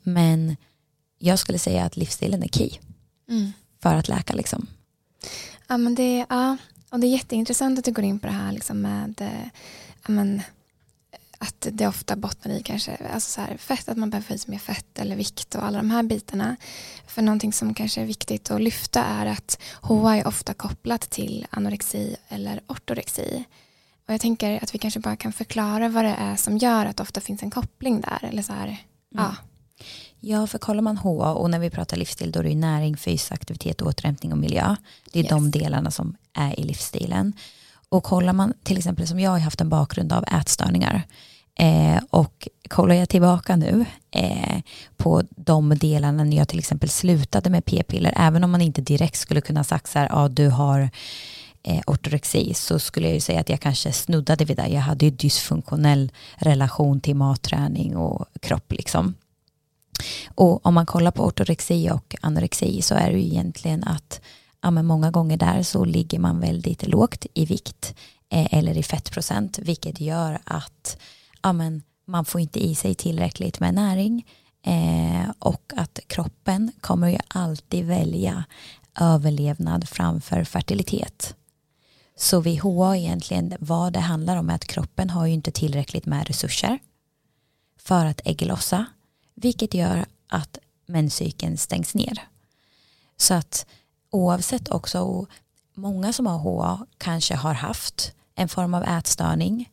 [0.03, 0.57] Men
[1.19, 2.71] jag skulle säga att livsstilen är key.
[3.29, 3.53] Mm.
[3.83, 4.67] För att läka liksom.
[5.67, 6.57] Ja, men det, ja,
[6.91, 9.49] och det är jätteintressant att du går in på det här liksom med eh,
[10.07, 10.43] ja, men,
[11.39, 14.39] att det ofta bottnar i kanske alltså så här, fett, att man behöver få i
[14.39, 16.57] sig mer fett eller vikt och alla de här bitarna.
[17.07, 21.47] För någonting som kanske är viktigt att lyfta är att HA är ofta kopplat till
[21.51, 23.45] anorexi eller ortorexi.
[24.09, 26.97] Och jag tänker att vi kanske bara kan förklara vad det är som gör att
[26.97, 28.29] det ofta finns en koppling där.
[28.29, 28.79] Eller så här, mm.
[29.11, 29.35] ja.
[30.21, 33.33] Ja, för kollar man HA och när vi pratar livsstil då är det näring, fysisk
[33.33, 34.77] aktivitet, återhämtning och miljö.
[35.13, 35.31] Det är yes.
[35.31, 37.33] de delarna som är i livsstilen.
[37.89, 41.03] Och kollar man till exempel som jag har haft en bakgrund av ätstörningar
[41.59, 44.61] eh, och kollar jag tillbaka nu eh,
[44.97, 49.17] på de delarna när jag till exempel slutade med p-piller, även om man inte direkt
[49.19, 50.91] skulle kunna sagt så här, ja du har
[51.63, 54.69] eh, ortorexi så skulle jag ju säga att jag kanske snuddade vid det.
[54.69, 59.15] Jag hade ju dysfunktionell relation till matträning och kropp liksom.
[60.35, 64.21] Och om man kollar på ortorexi och anorexi så är det ju egentligen att
[64.67, 67.95] ja, men många gånger där så ligger man väldigt lågt i vikt
[68.29, 70.99] eh, eller i fettprocent vilket gör att
[71.43, 74.27] ja, men man får inte i sig tillräckligt med näring
[74.63, 78.45] eh, och att kroppen kommer ju alltid välja
[79.01, 81.35] överlevnad framför fertilitet.
[82.17, 86.27] Så WHO egentligen, vad det handlar om är att kroppen har ju inte tillräckligt med
[86.27, 86.79] resurser
[87.79, 88.87] för att ägglossa,
[89.35, 92.23] vilket gör att menscykeln stängs ner.
[93.17, 93.67] Så att
[94.17, 95.27] oavsett också,
[95.75, 99.71] många som har HA kanske har haft en form av ätstörning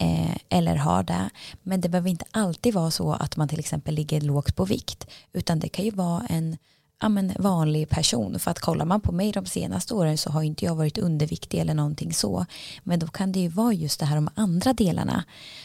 [0.00, 1.30] eh, eller har det.
[1.62, 5.06] Men det behöver inte alltid vara så att man till exempel ligger lågt på vikt
[5.32, 6.56] utan det kan ju vara en
[7.00, 8.38] ja, men vanlig person.
[8.38, 11.58] För att kollar man på mig de senaste åren så har inte jag varit underviktig
[11.58, 12.46] eller någonting så.
[12.82, 15.24] Men då kan det ju vara just det här de andra delarna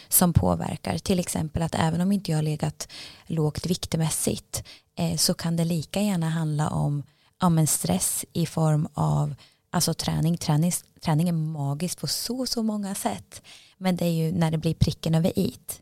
[0.10, 0.98] som påverkar.
[0.98, 2.88] Till exempel att även om inte jag har legat
[3.28, 4.64] lågt viktmässigt
[4.98, 7.04] eh, så kan det lika gärna handla om
[7.42, 9.36] ja, men stress i form av
[9.70, 10.38] alltså träning.
[10.38, 10.72] träning.
[11.06, 13.42] Träning är magiskt på så, så många sätt.
[13.78, 15.82] Men det är ju när det blir pricken över it.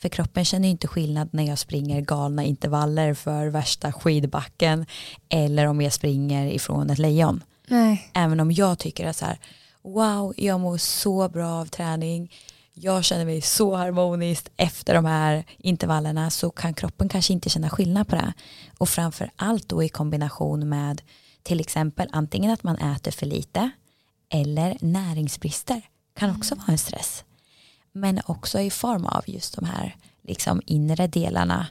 [0.00, 4.86] För kroppen känner inte skillnad när jag springer galna intervaller för värsta skidbacken
[5.28, 7.44] eller om jag springer ifrån ett lejon.
[7.66, 8.10] Nej.
[8.12, 9.38] Även om jag tycker att så här,
[9.82, 12.32] wow, jag mår så bra av träning,
[12.80, 17.70] jag känner mig så harmoniskt efter de här intervallerna så kan kroppen kanske inte känna
[17.70, 18.32] skillnad på det.
[18.78, 21.02] Och framför allt då i kombination med
[21.42, 23.70] till exempel antingen att man äter för lite
[24.30, 25.82] eller näringsbrister
[26.18, 27.24] kan också vara en stress
[27.92, 31.66] men också i form av just de här liksom inre delarna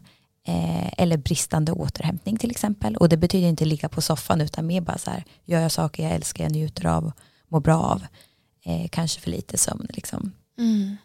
[0.48, 2.96] eh, eller bristande återhämtning till exempel.
[2.96, 6.04] Och det betyder inte ligga på soffan utan mer bara så här, gör jag saker
[6.04, 7.12] jag älskar, jag njuter av,
[7.48, 8.06] mår bra av.
[8.64, 10.32] Eh, kanske för lite sömn liksom.
[10.58, 10.98] Mm.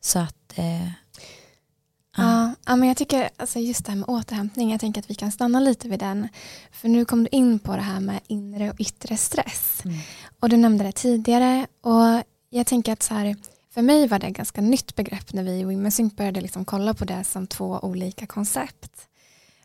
[0.00, 0.88] Så att eh,
[2.16, 5.14] Ja, ja, men jag tycker alltså just det här med återhämtning, jag tänker att vi
[5.14, 6.28] kan stanna lite vid den.
[6.72, 9.82] För nu kom du in på det här med inre och yttre stress.
[9.84, 9.98] Mm.
[10.40, 13.36] Och du nämnde det tidigare och jag tänker att så här,
[13.70, 16.94] för mig var det ett ganska nytt begrepp när vi i Womensync började liksom kolla
[16.94, 19.08] på det som två olika koncept.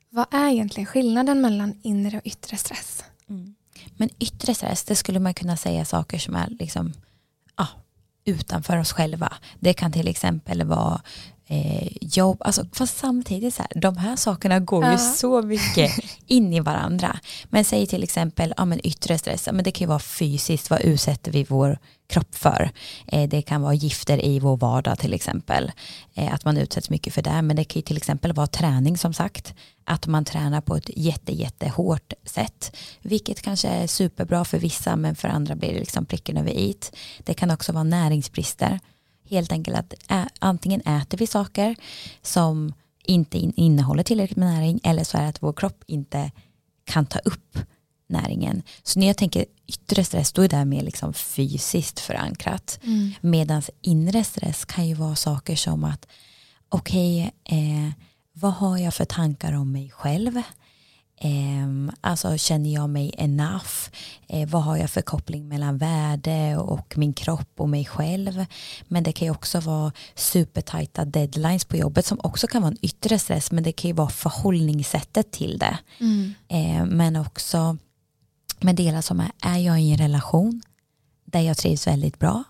[0.10, 3.04] Vad är egentligen skillnaden mellan inre och yttre stress?
[3.30, 3.56] Mm.
[3.98, 6.94] Men yttre stress, det skulle man kunna säga saker som är liksom,
[7.56, 7.68] ah,
[8.30, 9.34] utanför oss själva.
[9.60, 11.02] Det kan till exempel vara
[11.52, 14.92] eh, jobb, alltså, fast samtidigt så här, de här sakerna går ja.
[14.92, 15.92] ju så mycket
[16.28, 17.20] in i varandra.
[17.50, 20.82] Men säg till exempel ja, men yttre stress, men det kan ju vara fysiskt, vad
[20.82, 22.72] utsätter vi vår kropp för?
[23.08, 25.72] Eh, det kan vara gifter i vår vardag till exempel,
[26.14, 28.98] eh, att man utsätts mycket för det, men det kan ju till exempel vara träning
[28.98, 29.54] som sagt,
[29.86, 35.16] att man tränar på ett jätte, jättehårt sätt, vilket kanske är superbra för vissa, men
[35.16, 36.96] för andra blir det liksom pricken över it.
[37.24, 38.80] Det kan också vara näringsbrister,
[39.30, 41.76] helt enkelt att ä, antingen äter vi saker
[42.22, 46.32] som inte in, innehåller tillräckligt med näring eller så är det att vår kropp inte
[46.86, 47.58] kan ta upp
[48.08, 48.64] näringen.
[48.84, 52.80] Så när jag tänker yttre stress då är det mer liksom fysiskt förankrat.
[52.84, 53.12] Mm.
[53.22, 56.08] Medan inre stress kan ju vara saker som att
[56.70, 57.92] okej, okay, eh,
[58.34, 60.42] vad har jag för tankar om mig själv?
[61.22, 63.90] Eh, alltså känner jag mig enough?
[64.28, 68.46] Eh, vad har jag för koppling mellan värde och min kropp och mig själv?
[68.88, 72.86] Men det kan ju också vara supertajta deadlines på jobbet som också kan vara en
[72.86, 75.78] yttre stress men det kan ju vara förhållningssättet till det.
[76.00, 76.34] Mm.
[76.48, 77.78] Eh, men också
[78.60, 80.62] med delar som är, är jag i en relation
[81.26, 82.44] där jag trivs väldigt bra?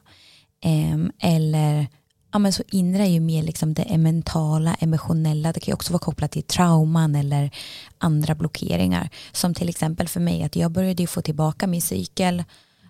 [0.62, 1.88] Ehm, eller
[2.32, 5.54] ja, men så inre är ju mer liksom det mentala, emotionella.
[5.54, 7.52] Det kan ju också vara kopplat till trauman eller
[7.98, 9.10] andra blockeringar.
[9.32, 12.44] Som till exempel för mig att jag började få tillbaka min cykel.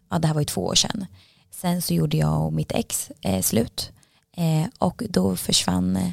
[0.10, 1.06] Ja, det här var ju två år sedan.
[1.52, 3.92] Sen så gjorde jag och mitt ex eh, slut.
[4.38, 6.12] Eh, och då försvann eh,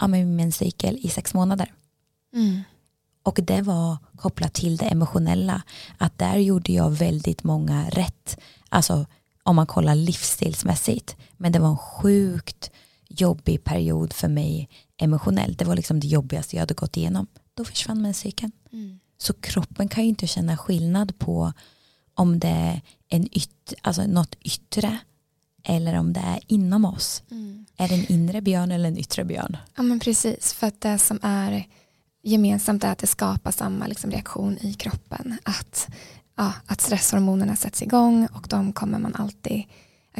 [0.00, 1.72] ja, min cykel i sex månader.
[2.34, 2.60] Mm.
[3.22, 5.62] Och det var kopplat till det emotionella.
[5.98, 8.38] Att där gjorde jag väldigt många rätt.
[8.68, 9.06] Alltså
[9.48, 11.16] om man kollar livsstilsmässigt.
[11.36, 12.70] Men det var en sjukt
[13.08, 15.58] jobbig period för mig emotionellt.
[15.58, 17.26] Det var liksom det jobbigaste jag hade gått igenom.
[17.54, 18.52] Då försvann menscykeln.
[18.72, 19.00] Mm.
[19.18, 21.52] Så kroppen kan ju inte känna skillnad på
[22.14, 24.98] om det är en yt alltså något yttre
[25.64, 27.22] eller om det är inom oss.
[27.30, 27.66] Mm.
[27.76, 29.56] Är det en inre björn eller en yttre björn?
[29.76, 31.66] Ja men precis, för att det som är
[32.22, 35.38] gemensamt är att det skapar samma liksom reaktion i kroppen.
[35.42, 35.88] Att
[36.38, 39.62] ja, att stresshormonerna sätts igång och de kommer man alltid,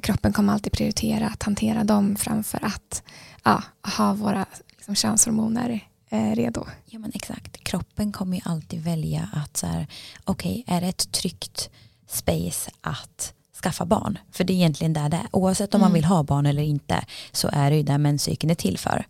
[0.00, 3.02] kroppen kommer alltid prioritera att hantera dem framför att
[3.44, 3.62] ja,
[3.96, 6.66] ha våra liksom, könshormoner eh, redo.
[6.86, 9.86] Ja men exakt, kroppen kommer ju alltid välja att så här,
[10.24, 11.70] okej okay, är det ett tryggt
[12.08, 14.18] space att skaffa barn?
[14.32, 15.88] För det är egentligen där det är, oavsett om mm.
[15.88, 19.06] man vill ha barn eller inte så är det ju där menscykeln är till för.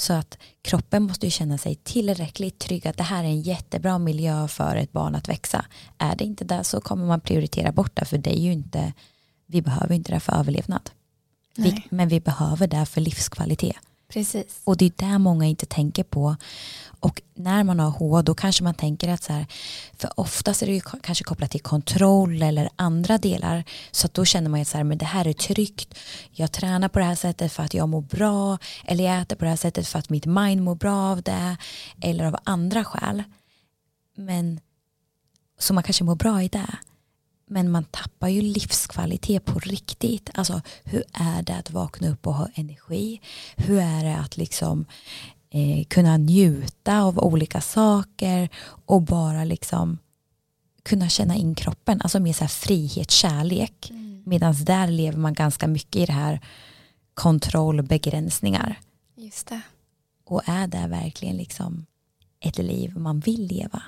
[0.00, 3.98] Så att kroppen måste ju känna sig tillräckligt trygg att det här är en jättebra
[3.98, 5.64] miljö för ett barn att växa.
[5.98, 8.92] Är det inte det så kommer man prioritera bort det för det är ju inte,
[9.46, 10.90] vi behöver inte det för överlevnad.
[11.56, 13.76] Vi, men vi behöver det för livskvalitet.
[14.08, 14.60] Precis.
[14.64, 16.36] Och det är där många inte tänker på.
[17.00, 19.46] Och när man har H då kanske man tänker att så här,
[19.98, 23.64] för oftast är det ju kanske kopplat till kontroll eller andra delar.
[23.90, 25.98] Så att då känner man ju så här, men det här är tryggt.
[26.30, 28.58] Jag tränar på det här sättet för att jag mår bra.
[28.84, 31.56] Eller jag äter på det här sättet för att mitt mind mår bra av det.
[32.02, 33.22] Eller av andra skäl.
[34.16, 34.60] Men
[35.58, 36.76] så man kanske mår bra i det.
[37.46, 40.30] Men man tappar ju livskvalitet på riktigt.
[40.34, 43.20] Alltså hur är det att vakna upp och ha energi?
[43.56, 44.86] Hur är det att liksom
[45.50, 48.48] eh, kunna njuta av olika saker
[48.86, 49.98] och bara liksom
[50.82, 53.90] kunna känna in kroppen, alltså mer så här frihet, kärlek.
[53.90, 54.22] Mm.
[54.26, 56.40] Medan där lever man ganska mycket i det här
[57.14, 58.80] kontroll, begränsningar.
[59.16, 59.60] Just det.
[60.24, 61.86] Och är det verkligen liksom
[62.40, 63.82] ett liv man vill leva?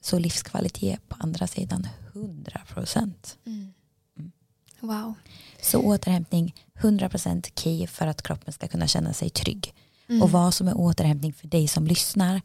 [0.00, 3.38] Så livskvalitet på andra sidan 100 procent.
[3.46, 3.72] Mm.
[4.18, 4.32] Mm.
[4.80, 5.14] Wow.
[5.62, 9.74] Så återhämtning 100 procent key för att kroppen ska kunna känna sig trygg.
[10.08, 10.22] Mm.
[10.22, 12.40] Och vad som är återhämtning för dig som lyssnar,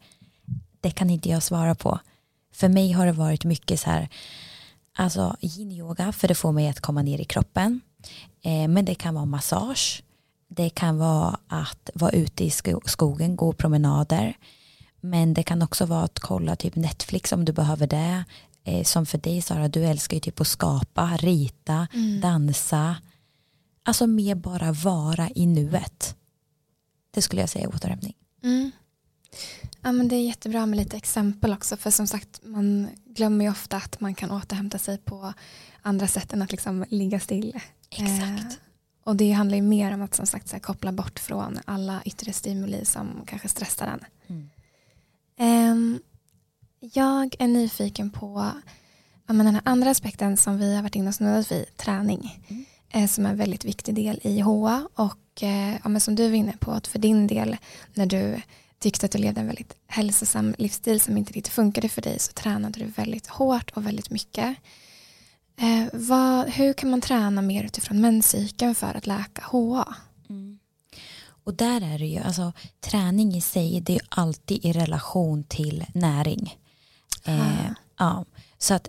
[0.80, 2.00] det kan inte jag svara på.
[2.52, 4.08] För mig har det varit mycket så här,
[4.96, 7.80] alltså yin-yoga för det får mig att komma ner i kroppen.
[8.42, 10.02] Eh, men det kan vara massage,
[10.48, 12.50] det kan vara att vara ute i
[12.86, 14.36] skogen, gå promenader.
[15.00, 18.24] Men det kan också vara att kolla typ Netflix om du behöver det.
[18.64, 22.20] Eh, som för dig Sara, du älskar ju typ att skapa, rita, mm.
[22.20, 22.96] dansa.
[23.84, 26.16] Alltså mer bara vara i nuet.
[27.14, 28.14] Det skulle jag säga är återhämtning.
[28.42, 28.70] Mm.
[29.82, 33.50] Ja, men det är jättebra med lite exempel också för som sagt man glömmer ju
[33.50, 35.32] ofta att man kan återhämta sig på
[35.82, 37.60] andra sätt än att liksom ligga still.
[37.90, 38.52] Exakt.
[38.52, 38.58] Eh,
[39.04, 42.32] och det handlar ju mer om att som sagt här, koppla bort från alla yttre
[42.32, 44.04] stimuli som kanske stressar en.
[44.26, 44.48] Mm.
[45.36, 46.00] Eh,
[46.94, 48.50] jag är nyfiken på
[49.26, 52.44] ja, men den här andra aspekten som vi har varit inne och snuddat vid, träning.
[52.48, 52.64] Mm.
[52.90, 56.28] Eh, som är en väldigt viktig del i HA och eh, ja, men som du
[56.28, 57.56] var inne på att för din del
[57.94, 58.40] när du
[58.78, 62.32] tyckte att du levde en väldigt hälsosam livsstil som inte riktigt funkade för dig så
[62.32, 64.56] tränade du väldigt hårt och väldigt mycket.
[65.56, 69.94] Eh, vad, hur kan man träna mer utifrån menscykeln för att läka HA?
[70.28, 70.58] Mm.
[71.44, 75.84] Och där är det ju, alltså träning i sig det är alltid i relation till
[75.94, 76.58] näring.
[77.24, 78.24] Eh, ja,
[78.58, 78.88] så att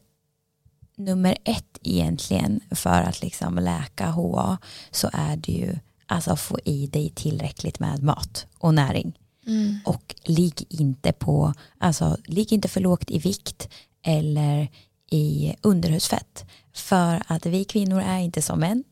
[0.96, 4.58] nummer ett egentligen för att liksom läka HA
[4.92, 9.20] så är det ju alltså få i dig tillräckligt med mat och näring.
[9.48, 9.80] Mm.
[9.86, 13.70] Och ligg inte på, alltså ligg inte för lågt i vikt
[14.02, 14.68] eller
[15.12, 16.46] i underhudsfett.
[16.74, 18.84] För att vi kvinnor är inte som män.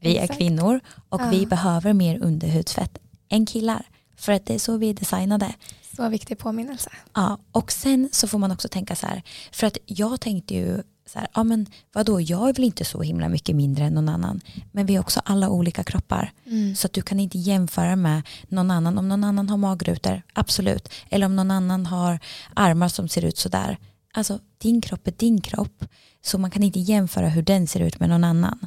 [0.00, 0.30] Vi Exakt.
[0.30, 1.30] är kvinnor och ja.
[1.30, 2.98] vi behöver mer underhudsfett
[3.28, 3.86] än killar.
[4.16, 5.54] För att det är så vi är designade.
[5.96, 6.90] Så viktig påminnelse.
[7.14, 9.22] Ja, och sen så får man också tänka så här.
[9.52, 13.02] För att jag tänkte ju så här, ja men vadå, jag är väl inte så
[13.02, 14.40] himla mycket mindre än någon annan.
[14.72, 16.32] Men vi har också alla olika kroppar.
[16.46, 16.74] Mm.
[16.76, 18.98] Så att du kan inte jämföra med någon annan.
[18.98, 20.88] Om någon annan har magrutor, absolut.
[21.10, 22.18] Eller om någon annan har
[22.54, 23.78] armar som ser ut sådär.
[24.12, 25.84] Alltså din kropp är din kropp.
[26.22, 28.66] Så man kan inte jämföra hur den ser ut med någon annan.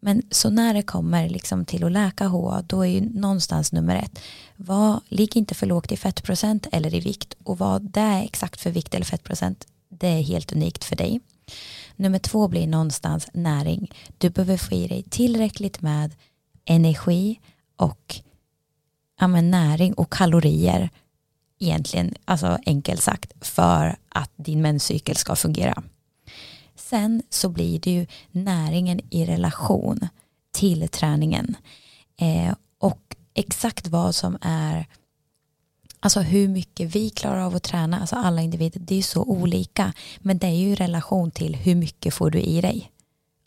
[0.00, 3.96] Men så när det kommer liksom till att läka HA då är ju någonstans nummer
[3.96, 4.18] ett
[4.56, 8.60] vad, ligg inte för lågt i fettprocent eller i vikt och vad det är exakt
[8.60, 11.20] för vikt eller fettprocent det är helt unikt för dig.
[11.96, 13.92] Nummer två blir någonstans näring.
[14.18, 16.14] Du behöver få i dig tillräckligt med
[16.64, 17.40] energi
[17.76, 18.14] och
[19.20, 20.90] ja, näring och kalorier
[21.58, 25.82] egentligen, alltså enkelt sagt, för att din menscykel ska fungera.
[26.74, 30.08] Sen så blir det ju näringen i relation
[30.52, 31.56] till träningen.
[32.20, 34.86] Eh, och exakt vad som är
[36.00, 39.92] Alltså hur mycket vi klarar av att träna, alltså alla individer, det är så olika.
[40.18, 42.92] Men det är ju i relation till hur mycket får du i dig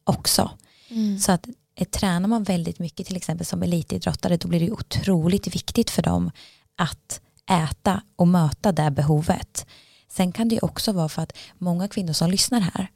[0.03, 0.51] också.
[0.89, 1.19] Mm.
[1.19, 5.55] Så att eh, tränar man väldigt mycket till exempel som elitidrottare då blir det otroligt
[5.55, 6.31] viktigt för dem
[6.77, 9.65] att äta och möta det behovet.
[10.09, 12.87] Sen kan det också vara för att många kvinnor som lyssnar här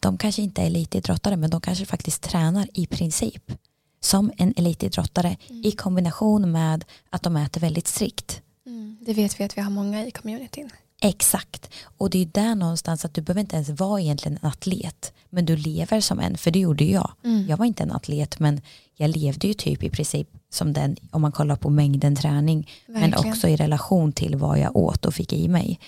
[0.00, 3.52] de kanske inte är elitidrottare men de kanske faktiskt tränar i princip
[4.00, 5.64] som en elitidrottare mm.
[5.64, 8.42] i kombination med att de äter väldigt strikt.
[8.66, 8.96] Mm.
[9.00, 10.70] Det vet vi att vi har många i communityn.
[11.00, 15.12] Exakt, och det är där någonstans att du behöver inte ens vara egentligen en atlet
[15.30, 17.12] men du lever som en, för det gjorde jag.
[17.24, 17.46] Mm.
[17.46, 18.60] Jag var inte en atlet men
[18.94, 23.10] jag levde ju typ i princip som den om man kollar på mängden träning Verkligen.
[23.10, 25.80] men också i relation till vad jag åt och fick i mig.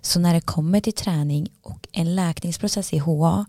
[0.00, 3.46] Så när det kommer till träning och en läkningsprocess i HA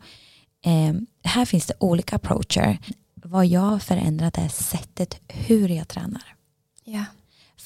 [0.65, 0.93] eh,
[1.24, 2.78] här finns det olika approacher.
[3.13, 6.36] Vad jag har förändrat är sättet hur jag tränar.
[6.84, 7.05] Ja.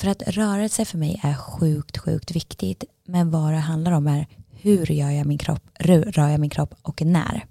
[0.02, 2.84] För att rörelse för mig är sjukt, sjukt viktigt.
[3.06, 6.76] Men vad det handlar om är hur gör jag min kropp, rör jag min kropp
[6.82, 7.46] och när.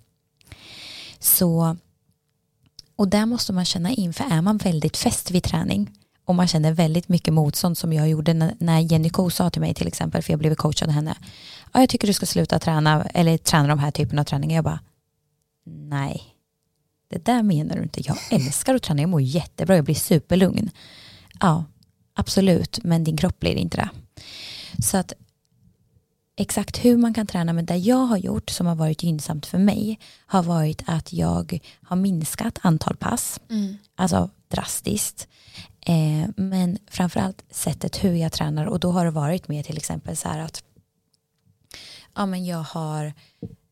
[1.18, 1.76] Så,
[2.96, 5.90] och där måste man känna in, för är man väldigt fäst vid träning
[6.24, 9.61] och man känner väldigt mycket motstånd som jag gjorde när, när Jenny Ko sa till
[9.61, 11.16] mig till exempel, för jag blev coachad av henne,
[11.72, 14.55] ja, jag tycker du ska sluta träna eller träna de här typen av träningar.
[14.55, 14.80] Jag bara,
[15.66, 16.22] nej,
[17.11, 18.09] det där menar du inte.
[18.09, 20.70] Jag älskar att träna, jag mår jättebra, jag blir superlugn.
[21.40, 21.64] Ja,
[22.21, 23.91] absolut, men din kropp blir inte det.
[24.83, 25.12] Så att
[26.37, 29.59] exakt hur man kan träna men det jag har gjort som har varit gynnsamt för
[29.59, 33.77] mig har varit att jag har minskat antal pass, mm.
[33.95, 35.29] alltså drastiskt.
[35.87, 40.16] Eh, men framförallt sättet hur jag tränar och då har det varit mer till exempel
[40.16, 40.64] så här att
[42.14, 43.12] ja, men jag har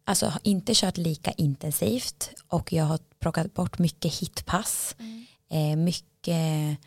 [0.05, 5.27] alltså, inte kört lika intensivt och jag har plockat bort mycket hitpass, mm.
[5.51, 6.79] eh, mycket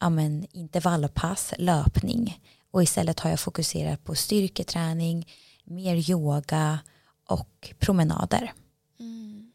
[0.00, 2.40] ja, men, intervallpass, löpning
[2.70, 5.28] och istället har jag fokuserat på styrketräning,
[5.64, 6.78] mer yoga
[7.28, 8.52] och promenader.
[9.00, 9.52] Mm.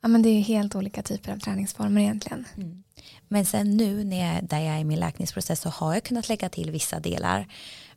[0.00, 2.44] Ja, men det är helt olika typer av träningsformer egentligen.
[2.56, 2.82] Mm.
[3.28, 6.28] Men sen nu när jag, där jag är i min läkningsprocess så har jag kunnat
[6.28, 7.48] lägga till vissa delar.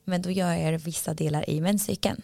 [0.04, 2.22] Men då gör jag vissa delar i menscykeln.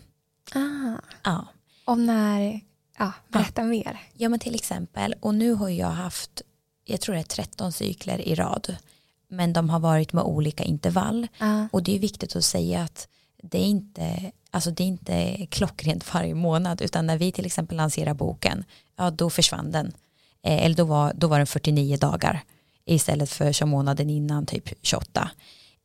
[0.55, 1.01] Ah.
[1.23, 1.47] Ja.
[1.85, 2.61] Och när,
[2.97, 3.67] ja, berätta ja.
[3.67, 3.99] mer.
[4.13, 6.41] Ja men till exempel, och nu har jag haft,
[6.85, 8.75] jag tror det är 13 cykler i rad.
[9.32, 11.27] Men de har varit med olika intervall.
[11.38, 11.63] Ah.
[11.71, 13.07] Och det är viktigt att säga att
[13.43, 17.77] det är inte Alltså det är inte klockrent varje månad utan när vi till exempel
[17.77, 18.63] lanserar boken
[18.97, 19.93] ja då försvann den.
[20.43, 22.43] Eh, eller då var, då var den 49 dagar
[22.86, 25.32] istället för som månaden innan typ 28.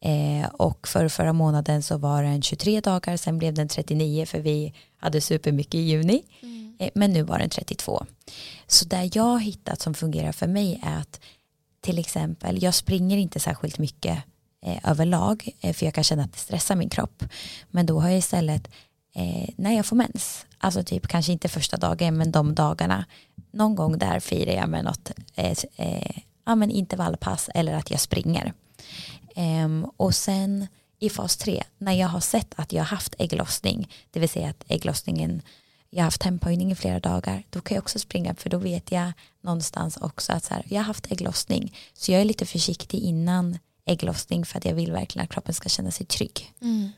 [0.00, 4.40] Eh, och för förra månaden så var den 23 dagar, sen blev den 39 för
[4.40, 6.22] vi hade supermycket i juni.
[6.42, 6.76] Mm.
[6.78, 8.06] Eh, men nu var den 32.
[8.66, 11.20] Så där jag har hittat som fungerar för mig är att
[11.86, 14.18] till exempel, jag springer inte särskilt mycket
[14.66, 17.24] eh, överlag eh, för jag kan känna att det stressar min kropp.
[17.70, 18.68] Men då har jag istället
[19.14, 23.04] eh, när jag får mens, alltså typ kanske inte första dagen men de dagarna,
[23.50, 26.16] någon gång där firar jag med något eh, eh,
[26.46, 28.52] ja, men intervallpass eller att jag springer.
[29.34, 30.66] Ehm, och sen
[30.98, 34.48] i fas 3, när jag har sett att jag har haft ägglossning, det vill säga
[34.48, 35.42] att ägglossningen,
[35.90, 38.92] jag har haft temphöjning i flera dagar, då kan jag också springa för då vet
[38.92, 41.76] jag någonstans också att så här, jag har haft ägglossning.
[41.94, 45.68] Så jag är lite försiktig innan ägglossning för att jag vill verkligen att kroppen ska
[45.68, 46.52] känna sig trygg.
[46.62, 46.90] Mm.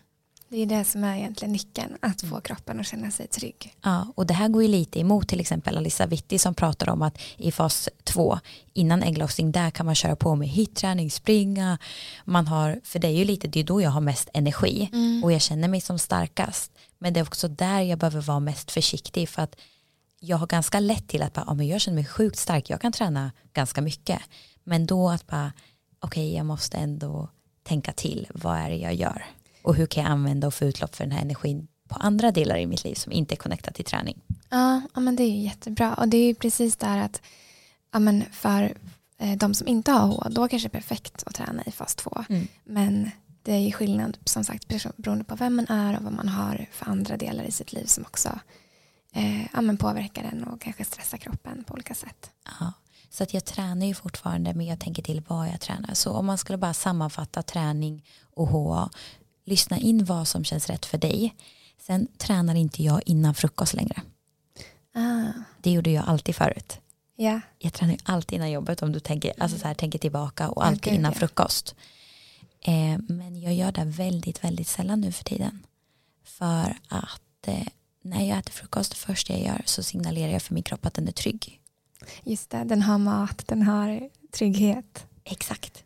[0.50, 3.74] Det är det som är egentligen nyckeln, att få kroppen att känna sig trygg.
[3.82, 7.02] Ja, och det här går ju lite emot till exempel Alissa Vitti som pratar om
[7.02, 8.38] att i fas 2
[8.72, 11.78] innan ägglossning där kan man köra på med hitträning, springa,
[12.24, 15.24] man har, för det är ju lite, det är då jag har mest energi mm.
[15.24, 16.72] och jag känner mig som starkast.
[16.98, 19.56] Men det är också där jag behöver vara mest försiktig för att
[20.20, 22.80] jag har ganska lätt till att bara, ja, men jag känner mig sjukt stark, jag
[22.80, 24.20] kan träna ganska mycket.
[24.64, 25.52] Men då att bara,
[26.00, 27.28] okej okay, jag måste ändå
[27.62, 29.24] tänka till, vad är det jag gör?
[29.68, 32.56] och hur kan jag använda och få utlopp för den här energin på andra delar
[32.56, 34.20] i mitt liv som inte är connectat till träning.
[34.48, 37.22] Ja, ja men det är jättebra och det är precis där att
[37.92, 38.74] ja, men för
[39.18, 41.94] eh, de som inte har H, då kanske det är perfekt att träna i fas
[41.94, 42.24] 2.
[42.28, 42.48] Mm.
[42.64, 43.10] Men
[43.48, 46.66] det är ju skillnad som sagt beroende på vem man är och vad man har
[46.72, 48.38] för andra delar i sitt liv som också
[49.12, 52.30] eh, ja, men påverkar den och kanske stressar kroppen på olika sätt.
[52.60, 52.72] Ja.
[53.10, 55.94] Så att jag tränar ju fortfarande men jag tänker till vad jag tränar.
[55.94, 58.90] Så om man skulle bara sammanfatta träning och HA
[59.44, 61.34] lyssna in vad som känns rätt för dig.
[61.80, 64.02] Sen tränar inte jag innan frukost längre.
[64.94, 65.32] Ah.
[65.62, 66.80] Det gjorde jag alltid förut.
[67.16, 67.40] Yeah.
[67.58, 70.80] Jag tränar alltid innan jobbet om du tänker, alltså så här, tänker tillbaka och alltid
[70.80, 71.18] okay, innan yeah.
[71.18, 71.74] frukost.
[72.60, 75.66] Eh, men jag gör det väldigt, väldigt sällan nu för tiden.
[76.24, 77.66] För att eh,
[78.02, 80.94] när jag äter frukost, det första jag gör så signalerar jag för min kropp att
[80.94, 81.60] den är trygg.
[82.22, 85.06] Just det, den har mat, den har trygghet.
[85.24, 85.84] Exakt.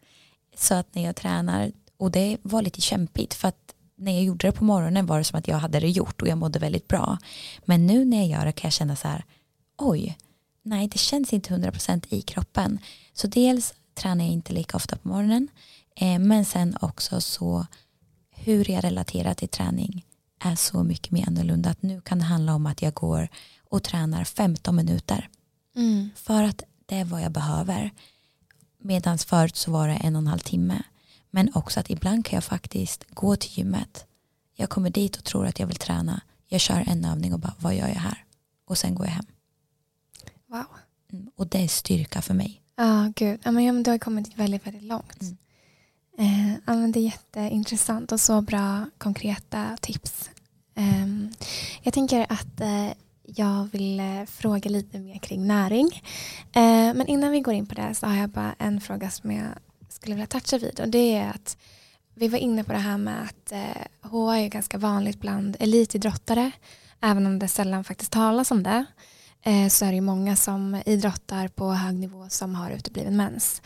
[0.56, 4.48] Så att när jag tränar och det var lite kämpigt för att när jag gjorde
[4.48, 6.88] det på morgonen var det som att jag hade det gjort och jag mådde väldigt
[6.88, 7.18] bra.
[7.64, 9.24] Men nu när jag gör det kan jag känna så här,
[9.78, 10.18] oj,
[10.62, 12.78] nej det känns inte 100% i kroppen.
[13.12, 15.48] Så dels tränar jag inte lika ofta på morgonen,
[16.00, 17.66] men sen också så
[18.30, 20.06] hur jag relaterar till träning
[20.38, 21.70] är så mycket mer annorlunda.
[21.70, 23.28] Att nu kan det handla om att jag går
[23.64, 25.28] och tränar 15 minuter.
[25.76, 26.10] Mm.
[26.16, 27.90] För att det är vad jag behöver.
[28.78, 30.82] Medan förut så var det en och en halv timme.
[31.30, 34.06] Men också att ibland kan jag faktiskt gå till gymmet.
[34.54, 36.20] Jag kommer dit och tror att jag vill träna.
[36.48, 38.24] Jag kör en övning och bara, vad gör jag här?
[38.64, 39.26] Och sen går jag hem.
[40.46, 40.64] Wow.
[41.12, 42.62] Mm, och det är styrka för mig.
[42.76, 43.40] Ja, oh, gud.
[43.44, 45.22] Ja, men du har kommit väldigt, väldigt långt.
[45.22, 45.36] Mm.
[46.18, 50.30] Eh, ja, men det är jätteintressant och så bra konkreta tips.
[50.74, 51.06] Eh,
[51.82, 52.88] jag tänker att eh,
[53.24, 56.02] jag vill eh, fråga lite mer kring näring.
[56.52, 59.30] Eh, men innan vi går in på det så har jag bara en fråga som
[59.32, 59.48] jag
[59.88, 61.56] skulle vilja toucha vid och det är att
[62.14, 66.50] vi var inne på det här med att eh, HA är ganska vanligt bland elitidrottare
[67.00, 68.84] även om det sällan faktiskt talas om det
[69.42, 73.62] eh, så är det ju många som idrottar på hög nivå som har utebliven mens.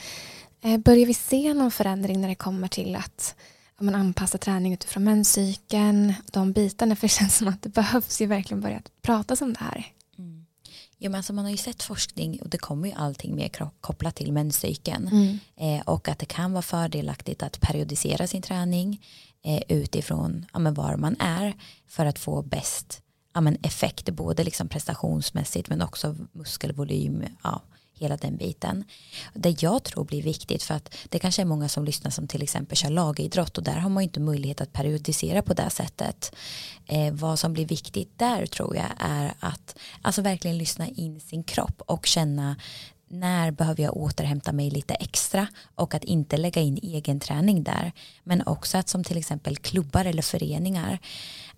[0.67, 3.35] Eh, börjar vi se någon förändring när det kommer till att
[3.81, 8.27] man anpassar träning utifrån menscykeln, de bitarna, för det känns som att det behövs ju
[8.27, 9.87] verkligen börja prata om det här.
[10.19, 10.47] Mm.
[10.99, 13.51] Ja, men alltså man har ju sett forskning och det kommer ju allting mer
[13.81, 15.39] kopplat till menscykeln Mm.
[15.57, 19.05] eh, och att det kan vara fördelaktigt att periodisera sin träning
[19.43, 21.55] eh, utifrån ja, men var man är
[21.89, 23.03] för att få bäst
[23.35, 27.63] ja, men effekt både liksom prestationsmässigt men också muskelvolym ja,
[27.99, 28.85] hela den biten.
[29.35, 32.43] Det jag tror blir viktigt för att det kanske är många som lyssnar som till
[32.43, 36.35] exempel kör lagidrott och där har man inte möjlighet att periodisera på det sättet.
[36.87, 41.45] Eh, vad som blir viktigt där tror jag är att alltså verkligen lyssna in sin
[41.45, 42.57] kropp och känna
[43.09, 47.93] när behöver jag återhämta mig lite extra och att inte lägga in egen träning där
[48.25, 50.99] men också att som till exempel klubbar eller föreningar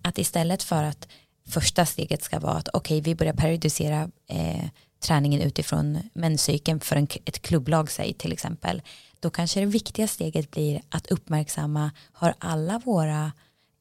[0.01, 1.07] att istället för att
[1.47, 4.65] första steget ska vara att okej okay, vi börjar periodisera eh,
[4.99, 8.81] träningen utifrån menscykeln för en, ett klubblag säg till exempel
[9.19, 13.31] då kanske det viktiga steget blir att uppmärksamma har alla våra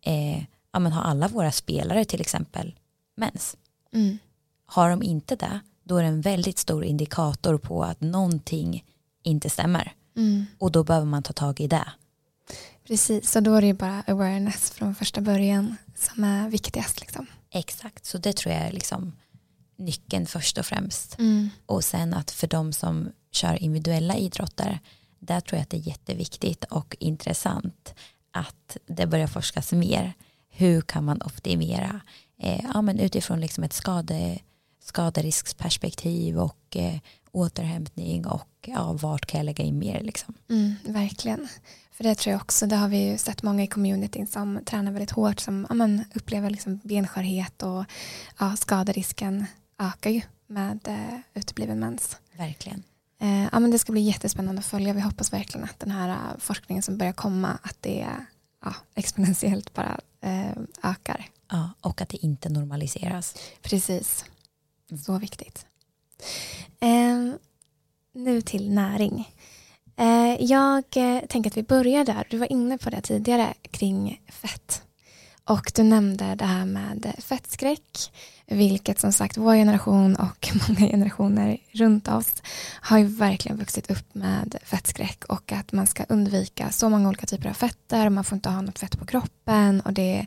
[0.04, 0.38] eh,
[0.72, 2.74] ja, men har alla våra spelare till exempel
[3.16, 3.56] mens
[3.92, 4.18] Mm.
[4.66, 8.84] har de inte det då är det en väldigt stor indikator på att någonting
[9.22, 10.46] inte stämmer Mm.
[10.58, 11.92] och då behöver man ta tag i det
[12.86, 17.00] Precis, så då är det ju bara awareness från första början som är viktigast.
[17.00, 17.26] Liksom.
[17.50, 19.12] exakt så det tror jag är liksom
[19.78, 21.50] nyckeln först och främst Mm.
[21.66, 24.80] och sen att för de som kör individuella idrotter
[25.18, 27.94] där tror jag att det är jätteviktigt och intressant
[28.30, 30.12] att det börjar forskas mer
[30.50, 32.00] hur kan man optimera
[32.42, 34.38] eh, ja, men utifrån liksom ett skade,
[34.84, 36.98] skaderisksperspektiv och eh,
[37.32, 40.34] återhämtning och ja, vart kan jag lägga in mer liksom.
[40.50, 41.48] Mm, verkligen.
[41.92, 44.92] För det tror jag också, det har vi ju sett många i communityn som tränar
[44.92, 47.84] väldigt hårt som ja, men, upplever liksom benskörhet och
[48.38, 49.46] ja, skaderisken
[49.78, 52.16] ökar ju med eh, utebliven mens.
[52.36, 52.82] Verkligen.
[53.20, 54.92] Eh, ja, men det ska bli jättespännande att följa.
[54.92, 58.06] Vi hoppas verkligen att den här eh, forskningen som börjar komma att det
[58.64, 60.50] ja, exponentiellt bara eh,
[60.82, 61.26] ökar.
[61.50, 63.34] Ja, och att det inte normaliseras.
[63.62, 64.24] Precis.
[64.90, 65.02] Mm.
[65.02, 65.66] Så viktigt.
[66.80, 67.32] Eh,
[68.12, 69.34] nu till näring.
[69.96, 70.84] Eh, jag
[71.28, 72.26] tänker att vi börjar där.
[72.30, 74.82] Du var inne på det tidigare kring fett.
[75.44, 78.12] Och du nämnde det här med fettskräck.
[78.50, 82.42] Vilket som sagt vår generation och många generationer runt oss
[82.80, 87.26] har ju verkligen vuxit upp med fettskräck och att man ska undvika så många olika
[87.26, 88.08] typer av fetter.
[88.08, 90.26] Man får inte ha något fett på kroppen och det är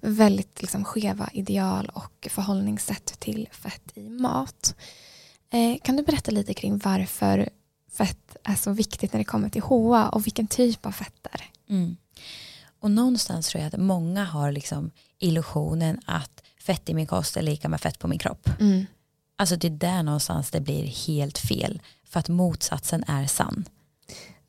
[0.00, 4.74] väldigt liksom skeva ideal och förhållningssätt till fett i mat.
[5.52, 7.48] Eh, kan du berätta lite kring varför
[7.92, 11.44] fett är så viktigt när det kommer till HA och vilken typ av fetter?
[11.68, 11.96] Mm.
[12.80, 17.42] Och någonstans tror jag att många har liksom illusionen att fett i min kost är
[17.42, 18.48] lika med fett på min kropp.
[18.60, 18.86] Mm.
[19.36, 21.82] Alltså det är där någonstans det blir helt fel.
[22.04, 23.64] För att motsatsen är sann.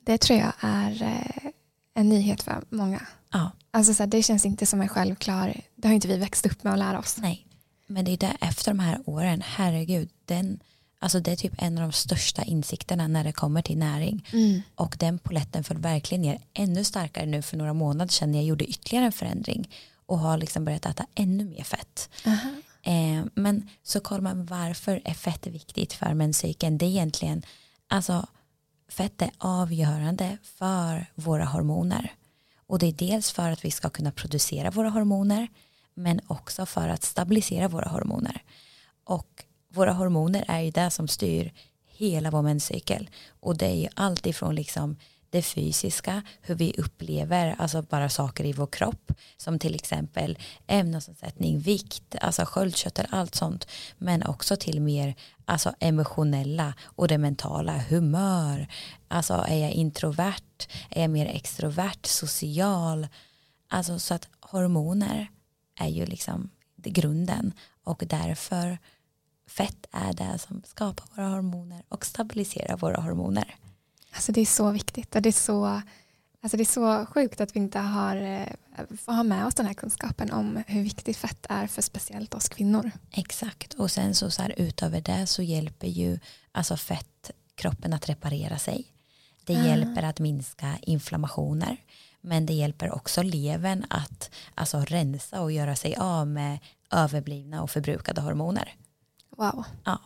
[0.00, 1.50] Det tror jag är eh,
[1.94, 3.00] en nyhet för många.
[3.32, 6.46] Ja, Alltså så här, det känns inte som en självklar, det har inte vi växt
[6.46, 7.16] upp med att lära oss.
[7.18, 7.46] nej.
[7.86, 10.60] Men det är där efter de här åren, herregud, den,
[10.98, 14.26] alltså det är typ en av de största insikterna när det kommer till näring.
[14.32, 14.62] Mm.
[14.74, 18.46] Och den poletten föll verkligen ner ännu starkare nu för några månader sedan när jag
[18.46, 19.68] gjorde ytterligare en förändring
[20.06, 22.10] och har liksom börjat äta ännu mer fett.
[22.26, 22.50] Aha.
[22.82, 26.78] Eh, men så kollar man varför är fett viktigt för menscykeln.
[26.78, 27.42] Det är egentligen,
[27.88, 28.26] alltså
[28.88, 32.12] fett är avgörande för våra hormoner.
[32.66, 35.48] Och det är dels för att vi ska kunna producera våra hormoner
[35.94, 38.42] men också för att stabilisera våra hormoner.
[39.04, 41.52] Och våra hormoner är ju det som styr
[41.86, 43.10] hela vår menscykel.
[43.40, 44.96] Och det är ju allt ifrån liksom
[45.34, 51.58] det fysiska, hur vi upplever alltså bara saker i vår kropp som till exempel ämnesomsättning,
[51.58, 53.66] vikt, alltså sköldkörtel, allt sånt.
[53.98, 55.14] Men också till mer
[55.44, 58.68] alltså emotionella och det mentala, humör,
[59.08, 63.06] alltså är jag introvert, är jag mer extrovert, social,
[63.68, 65.28] alltså så att hormoner
[65.80, 67.52] är ju liksom grunden.
[67.84, 68.78] Och därför
[69.46, 73.56] fett är det som skapar våra hormoner och stabiliserar våra hormoner.
[74.14, 75.64] Alltså det är så viktigt och det är så,
[76.42, 78.46] alltså det är så sjukt att vi inte har, eh,
[78.98, 82.48] får ha med oss den här kunskapen om hur viktigt fett är för speciellt oss
[82.48, 82.90] kvinnor.
[83.10, 86.18] Exakt och sen så, så här, utöver det så hjälper ju
[86.52, 88.86] alltså fett kroppen att reparera sig.
[89.44, 89.66] Det Ah.
[89.66, 91.76] hjälper att minska inflammationer
[92.20, 96.58] men det hjälper också levern att alltså rensa och göra sig av med
[96.90, 98.74] överblivna och förbrukade hormoner.
[99.36, 99.64] Wow.
[99.84, 99.98] Ja.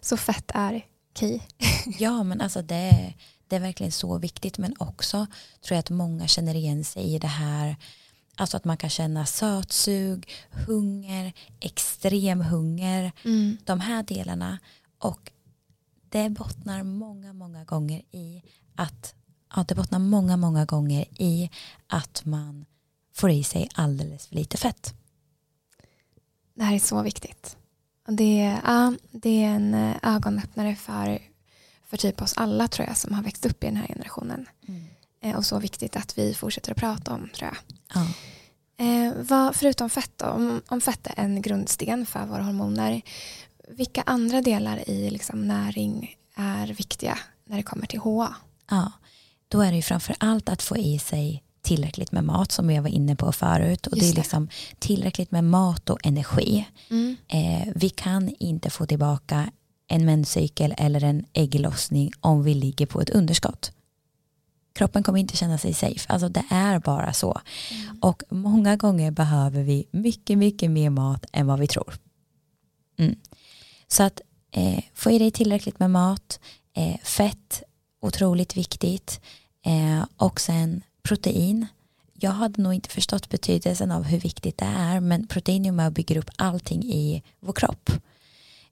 [0.00, 1.40] Så fett är key.
[1.98, 3.14] Ja men alltså det,
[3.48, 5.26] det är verkligen så viktigt men också
[5.60, 7.76] tror jag att många känner igen sig i det här
[8.36, 10.28] alltså att man kan känna sötsug,
[10.66, 13.56] hunger, extrem hunger Mm.
[13.64, 14.58] de här delarna
[14.98, 15.30] och
[16.08, 18.42] det bottnar många många gånger i
[18.74, 19.14] att
[19.56, 21.50] ja, det bottnar många många gånger i
[21.86, 22.64] att man
[23.14, 24.94] får i sig alldeles för lite fett.
[26.54, 27.56] Det här är så viktigt.
[28.16, 31.18] Det, ja, det är en eh, ögonöppnare för,
[31.86, 34.46] för typ oss alla tror jag som har växt upp i den här generationen.
[34.68, 34.84] Mm.
[35.22, 37.56] Eh, och så viktigt att vi fortsätter att prata om tror jag.
[37.94, 38.06] Ja.
[38.84, 43.02] Eh, vad, förutom fett då, om, om fett är en grundsten för våra hormoner,
[43.68, 48.34] vilka andra delar i liksom, näring är viktiga när det kommer till HA?
[48.70, 48.92] Ja,
[49.48, 52.82] då är det ju framför allt att få i sig tillräckligt med mat som jag
[52.82, 54.48] var inne på förut och det är liksom
[54.78, 56.68] tillräckligt med mat och energi.
[56.90, 57.16] Mm.
[57.28, 59.50] Eh, vi kan inte få tillbaka
[59.88, 63.72] en menscykel eller en ägglossning om vi ligger på ett underskott.
[64.74, 67.40] Kroppen kommer inte känna sig safe, alltså det är bara så.
[67.70, 67.98] Mm.
[68.00, 71.94] Och många gånger behöver vi mycket, mycket mer mat än vad vi tror.
[72.98, 73.16] Mm.
[73.88, 76.40] Så att eh, få i dig tillräckligt med mat,
[76.76, 77.62] eh, fett,
[78.00, 79.20] otroligt viktigt
[79.66, 81.66] eh, och sen protein.
[82.14, 85.86] Jag hade nog inte förstått betydelsen av hur viktigt det är men protein är med
[85.86, 87.90] och bygger upp allting i vår kropp.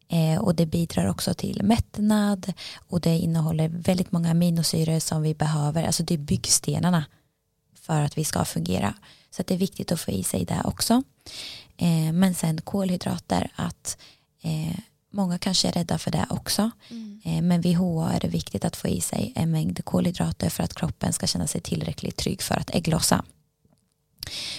[0.08, 2.52] Eh, och det bidrar också till mättnad
[2.88, 5.84] och det innehåller väldigt många aminosyror som vi behöver.
[5.84, 7.04] Alltså det är byggstenarna
[7.74, 8.94] för att vi ska fungera.
[9.30, 11.02] Så det är viktigt att få i sig det också.
[11.76, 13.98] Eh, men sen kolhydrater, att
[14.42, 14.78] eh,
[15.10, 16.70] många kanske är rädda för det också.
[16.88, 17.20] Mm.
[17.24, 20.62] Eh, men vid HA är det viktigt att få i sig en mängd kolhydrater för
[20.62, 23.24] att kroppen ska känna sig tillräckligt trygg för att ägglossa.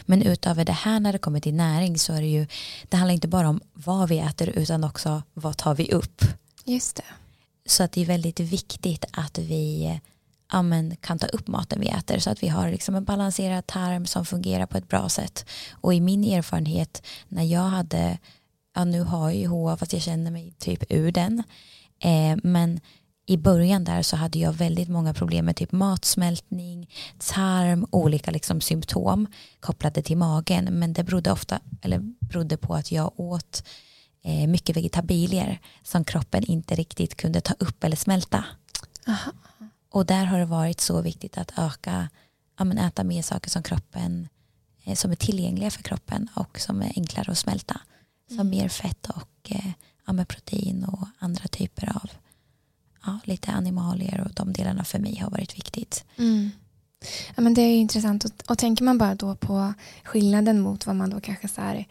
[0.06, 2.48] Men utöver det här när det kommer till näring så är det ju
[2.90, 6.22] det handlar inte bara om vad vi äter utan också vad tar vi upp.
[6.66, 7.04] Just det.
[7.66, 10.00] Så att det är väldigt viktigt att vi
[10.52, 10.64] ja,
[11.02, 14.26] kan ta upp maten vi äter så att vi har liksom en balanserad tarm som
[14.26, 15.46] fungerar på ett bra sätt.
[15.72, 18.18] Och i min erfarenhet när jag hade
[18.76, 21.44] ja nu har jag ju HA fast jag känner mig typ ur den.
[22.00, 22.80] Eh, men
[23.26, 28.62] i början där så hade jag väldigt många problem med typ matsmältning, tarm, olika liksom
[28.62, 29.28] symptom
[29.60, 30.66] kopplade till magen.
[30.66, 33.64] Men det berodde ofta, eller berodde på att jag åt
[34.24, 38.46] eh, mycket vegetabilier som kroppen inte riktigt kunde ta upp eller smälta.
[39.08, 39.32] Aha.
[39.92, 42.10] Och där har det varit så viktigt att öka,
[42.58, 44.28] ja, men äta mer saker som kroppen
[44.84, 47.82] eh, som är tillgängliga för kroppen och som är enklare att smälta.
[48.32, 48.50] Som mm.
[48.58, 49.72] mer fett och eh,
[50.08, 52.10] ja, protein och andra typer av
[53.06, 56.06] ja, lite animalier och de delarna för mig har varit viktigt.
[56.18, 56.50] Mm.
[57.36, 59.74] Ja, men det är intressant och, och tänker man bara då på
[60.04, 61.88] skillnaden mot vad man då kanske så här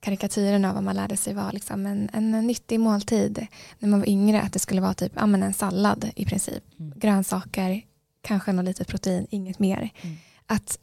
[0.00, 3.46] karikatyren av vad man lärde sig var liksom en, en nyttig måltid
[3.78, 6.64] när man var yngre att det skulle vara typ ja, men en sallad i princip
[6.78, 6.92] mm.
[6.98, 7.82] grönsaker
[8.20, 10.16] kanske något litet protein inget mer mm.
[10.46, 10.78] att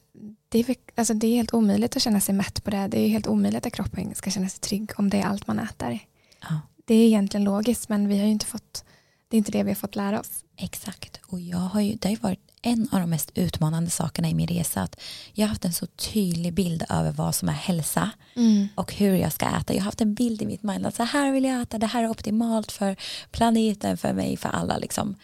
[0.49, 2.88] det är, alltså det är helt omöjligt att känna sig mätt på det.
[2.88, 5.60] Det är helt omöjligt att kroppen ska känna sig trygg om det är allt man
[5.60, 5.99] äter.
[6.41, 6.62] Ja.
[6.86, 8.84] Det är egentligen logiskt men vi har ju inte fått,
[9.28, 10.43] det är inte det vi har fått lära oss.
[10.57, 14.30] Exakt och jag har ju, det har ju varit en av de mest utmanande sakerna
[14.30, 14.99] i min resa att
[15.34, 18.68] jag har haft en så tydlig bild över vad som är hälsa mm.
[18.76, 19.74] och hur jag ska äta.
[19.74, 21.88] Jag har haft en bild i mitt mind att så här vill jag äta, det
[21.88, 22.95] här är optimalt för
[23.32, 25.16] planeten, för mig, för alla liksom.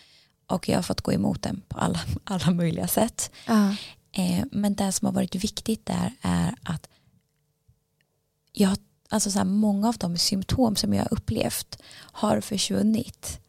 [0.48, 3.32] Och jag har fått gå emot den på alla, alla möjliga sätt.
[3.50, 3.74] Uh.
[4.16, 6.90] Eh, men det som har varit viktigt där är att
[8.52, 8.78] jag,
[9.10, 13.40] alltså så här, många av de symptom som jag har upplevt har försvunnit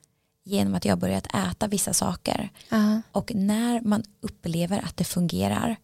[0.45, 2.51] genom att jag har börjat äta vissa saker.
[2.73, 2.99] Uh.
[3.13, 5.77] Och när man upplever att det fungerar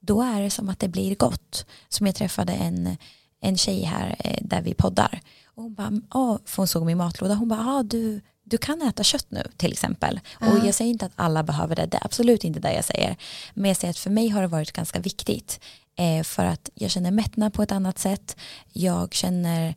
[0.00, 1.66] då är det som att det blir gott.
[1.88, 2.96] Som jag träffade en,
[3.40, 5.20] en tjej här eh, där vi poddar.
[5.44, 8.20] Och hon bara, oh, för hon såg min matlåda, hon bara, ah, du,
[8.50, 10.20] du kan äta kött nu till exempel.
[10.42, 10.48] Uh.
[10.48, 13.16] Och jag säger inte att alla behöver det, det är absolut inte det jag säger.
[13.54, 15.60] Men jag säger att för mig har det varit ganska viktigt.
[15.96, 18.36] Eh, för att jag känner mättnad på ett annat sätt.
[18.72, 19.74] Jag känner,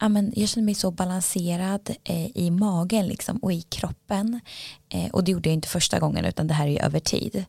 [0.00, 4.40] ja, men jag känner mig så balanserad eh, i magen liksom, och i kroppen.
[4.88, 7.44] Eh, och det gjorde jag inte första gången utan det här är ju över tid.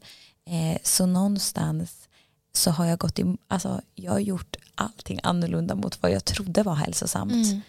[0.50, 2.08] Eh, så någonstans
[2.54, 6.64] så har jag gått i, alltså jag har gjort allting annorlunda mot vad jag trodde
[6.64, 7.32] var hälsosamt.
[7.32, 7.62] Mm.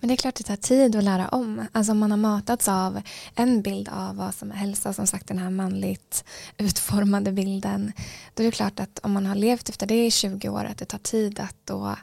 [0.00, 1.66] Men det är klart det tar tid att lära om.
[1.72, 3.02] Alltså man har matats av
[3.34, 6.24] en bild av vad som är hälsa, som sagt den här manligt
[6.56, 7.92] utformade bilden.
[8.34, 10.78] Då är det klart att om man har levt efter det i 20 år att
[10.78, 11.96] det tar tid att då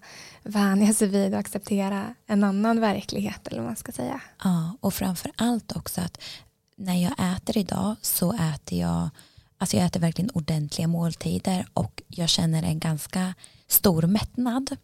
[0.44, 4.22] vänja sig vid och acceptera en annan verklighet eller vad man ska säga.
[4.44, 6.22] Ja, och framför allt också att
[6.78, 9.10] när jag äter idag så äter jag
[9.58, 13.34] Alltså jag äter verkligen ordentliga måltider och jag känner en ganska
[13.68, 14.78] stor mättnad.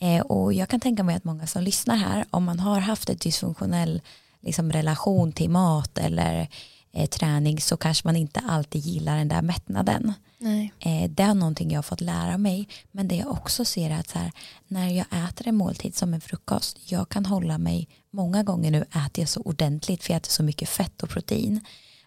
[0.00, 3.10] Eh, och jag kan tänka mig att många som lyssnar här, om man har haft
[3.10, 4.02] en dysfunktionell
[4.40, 6.48] liksom, relation till mat eller
[6.92, 10.12] eh, träning så kanske man inte alltid gillar den där mättnaden.
[10.80, 12.68] Eh, det är någonting jag har fått lära mig.
[12.92, 14.32] Men det jag också ser är att så här,
[14.68, 18.82] när jag äter en måltid som en frukost, jag kan hålla mig, många gånger nu
[18.82, 21.60] äter jag så ordentligt för jag äter så mycket fett och protein,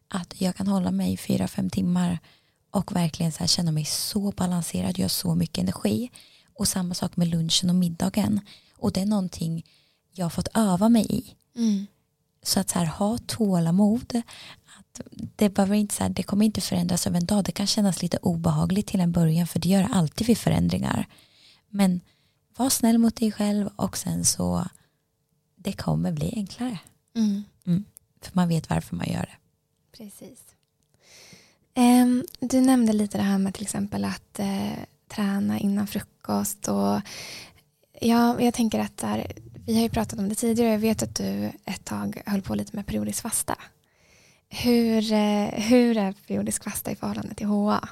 [0.07, 2.19] att jag kan hålla mig fyra, fem timmar
[2.71, 6.11] och verkligen så här, känna mig så balanserad, jag har så mycket energi.
[6.57, 8.41] Och samma sak med lunchen och middagen.
[8.77, 9.65] Och det är någonting
[10.11, 11.35] jag har fått öva mig i.
[11.55, 11.87] Mm.
[12.43, 14.21] Så att så här, ha tålamod.
[14.79, 15.01] Att
[15.35, 17.43] det, behöver inte, så här, det kommer inte förändras över en dag.
[17.43, 21.07] Det kan kännas lite obehagligt till en början för det gör alltid vid förändringar.
[21.69, 22.01] Men
[22.57, 24.67] var snäll mot dig själv och sen så
[25.55, 26.79] det kommer bli enklare.
[27.15, 27.43] Mm.
[28.21, 29.37] För man vet varför man gör det.
[29.97, 30.39] Precis.
[31.73, 34.73] Em, du nämnde lite det här med till exempel att eh,
[35.07, 36.67] träna innan frukost.
[36.67, 37.01] Och,
[38.01, 39.31] ja, jag tänker att där,
[39.65, 40.71] vi har ju pratat om det tidigare.
[40.71, 43.55] Jag vet att du ett tag höll på lite med periodisk fasta.
[44.49, 47.89] Hur, eh, hur är periodisk fasta i förhållande till HA?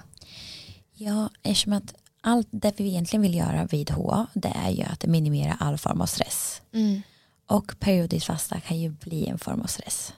[0.93, 5.05] Ja, eftersom att allt det vi egentligen vill göra vid HA det är ju att
[5.05, 6.61] minimera all form av stress.
[6.73, 7.01] Mm.
[7.47, 10.13] Och periodisk fasta kan ju bli en form av stress.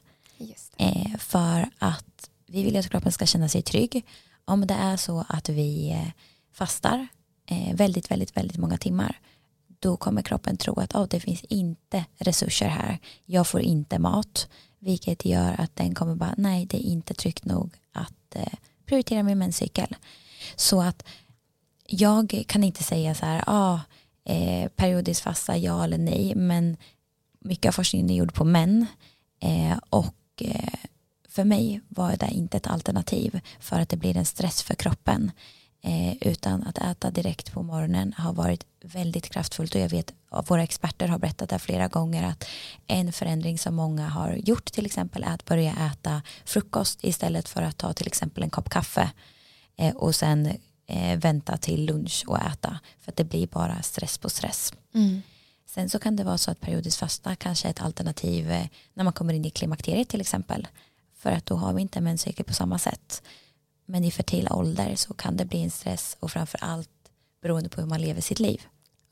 [0.77, 4.05] Eh, för att vi vill att kroppen ska känna sig trygg.
[4.45, 6.07] Om det är så att vi eh,
[6.57, 7.07] fastar
[7.45, 9.19] eh, väldigt, väldigt, väldigt många timmar
[9.79, 12.99] då kommer kroppen tro att oh, det finns inte resurser här.
[13.25, 14.47] Jag får inte mat.
[14.79, 18.53] Vilket gör att den kommer bara, nej det är inte tryggt nog att eh,
[18.85, 19.95] prioritera min menscykel.
[20.55, 21.03] Så att
[21.87, 23.79] jag kan inte säga så här, ah,
[24.25, 26.35] eh, periodisk fasta, ja eller nej.
[26.35, 26.77] Men
[27.39, 28.85] mycket av forskningen är gjord på män.
[29.39, 30.73] Eh, och eh,
[31.29, 35.31] för mig var det inte ett alternativ för att det blir en stress för kroppen.
[35.83, 40.49] Eh, utan att äta direkt på morgonen har varit väldigt kraftfullt och jag vet att
[40.49, 42.45] våra experter har berättat det flera gånger att
[42.87, 47.61] en förändring som många har gjort till exempel är att börja äta frukost istället för
[47.61, 49.11] att ta till exempel en kopp kaffe
[49.77, 50.45] eh, och sen
[50.87, 54.73] eh, vänta till lunch och äta för att det blir bara stress på stress.
[54.93, 55.21] Mm.
[55.65, 59.13] Sen så kan det vara så att periodisk fasta kanske är ett alternativ när man
[59.13, 60.67] kommer in i klimakteriet till exempel.
[61.17, 63.21] För att då har vi inte en menscykel på samma sätt.
[63.87, 66.89] Men i fertila ålder så kan det bli en stress och framför allt
[67.41, 68.61] beroende på hur man lever sitt liv.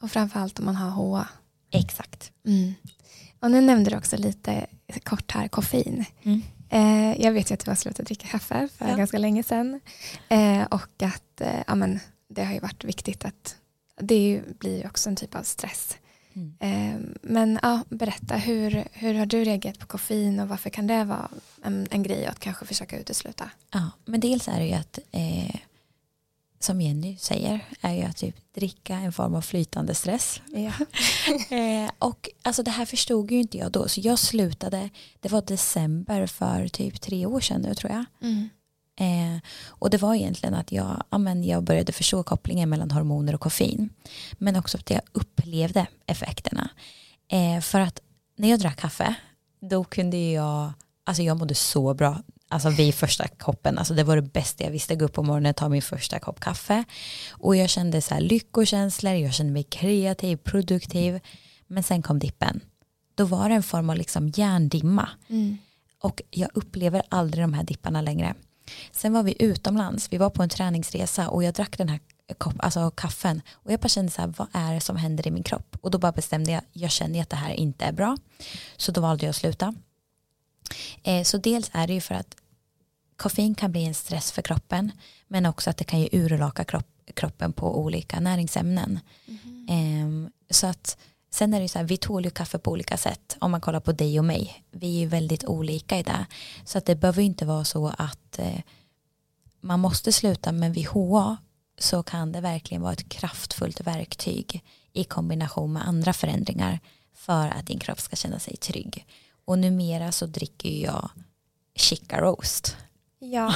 [0.02, 1.28] Och framförallt om man har HA.
[1.72, 2.32] Exakt.
[2.46, 2.74] Mm.
[3.40, 4.66] Och nu nämnde du också lite
[5.04, 6.06] kort här koffein.
[6.24, 6.42] Mm.
[6.70, 8.96] Eh, jag vet ju att du har slutat dricka kaffe för Ja.
[8.96, 9.80] ganska länge sedan.
[10.30, 12.00] Eh, och att eh, ja, men,
[12.30, 13.56] det har ju varit viktigt att
[14.02, 15.98] det blir ju också en typ av stress.
[16.36, 16.54] Mm.
[16.60, 21.04] Eh, men ja, berätta, hur, hur har du reagerat på koffein och varför kan det
[21.04, 21.30] vara
[21.64, 23.50] en, en grej att kanske försöka utesluta?
[23.72, 25.56] Ja, men dels är det ju att eh,
[26.60, 30.42] som Jenny säger är ju att typ dricka en form av flytande stress.
[30.46, 30.72] Ja.
[31.50, 35.42] Eh, och alltså det här förstod ju inte jag då så jag slutade, det var
[35.42, 38.06] december för typ tre år sedan nu tror jag.
[38.22, 38.50] Mm.
[39.00, 43.36] Eh, och det var egentligen att jag, ja, men jag började förstå kopplingen mellan hormoner
[43.36, 43.90] och koffein.
[44.34, 46.70] Men också att jag upplevde effekterna.
[47.32, 48.00] Eh, för att
[48.38, 49.16] när jag drack kaffe,
[49.62, 50.74] då kunde jag,
[51.04, 52.22] alltså jag mådde så bra.
[52.48, 54.96] Alltså vid första koppen, alltså det var det bästa jag visste.
[54.96, 56.84] Gå upp på morgonen och ta min första kopp kaffe.
[57.32, 61.20] Och jag kände så här lyckokänslor, jag kände mig kreativ, produktiv.
[61.68, 62.62] Men sen kom dippen.
[63.16, 65.10] Då var det en form av liksom hjärndimma.
[65.30, 65.58] Mm.
[66.02, 68.36] Och jag upplever aldrig de här dipparna längre.
[68.92, 72.00] Sen var vi utomlands, vi var på en träningsresa och jag drack den här
[72.38, 75.32] kopp, alltså kaffen och jag bara kände så här, vad är det som händer i
[75.32, 75.78] min kropp?
[75.82, 78.18] Och då bara bestämde jag, jag känner att det här inte är bra.
[78.78, 79.74] Så då valde jag att sluta.
[81.04, 82.36] Eh, så dels är det ju för att
[83.18, 84.92] koffein kan bli en stress för kroppen
[85.28, 89.00] men också att det kan ju urlaka kropp, kroppen på olika näringsämnen.
[89.70, 90.98] Ehm, så att
[91.36, 93.38] sen är det ju så här, vi tål ju kaffe på olika sätt.
[93.40, 94.64] Om man kollar på dig och mig.
[94.72, 96.26] Vi är ju väldigt olika i det.
[96.66, 98.60] Så att det behöver ju inte vara så att eh,
[99.62, 101.38] man måste sluta men vid HA
[101.78, 104.64] så kan det verkligen vara ett kraftfullt verktyg
[104.94, 106.80] i kombination med andra förändringar
[107.14, 109.06] för att din kropp ska känna sig trygg.
[109.46, 111.10] Och numera så dricker ju jag
[111.76, 112.78] chica roast.
[113.20, 113.56] Ja,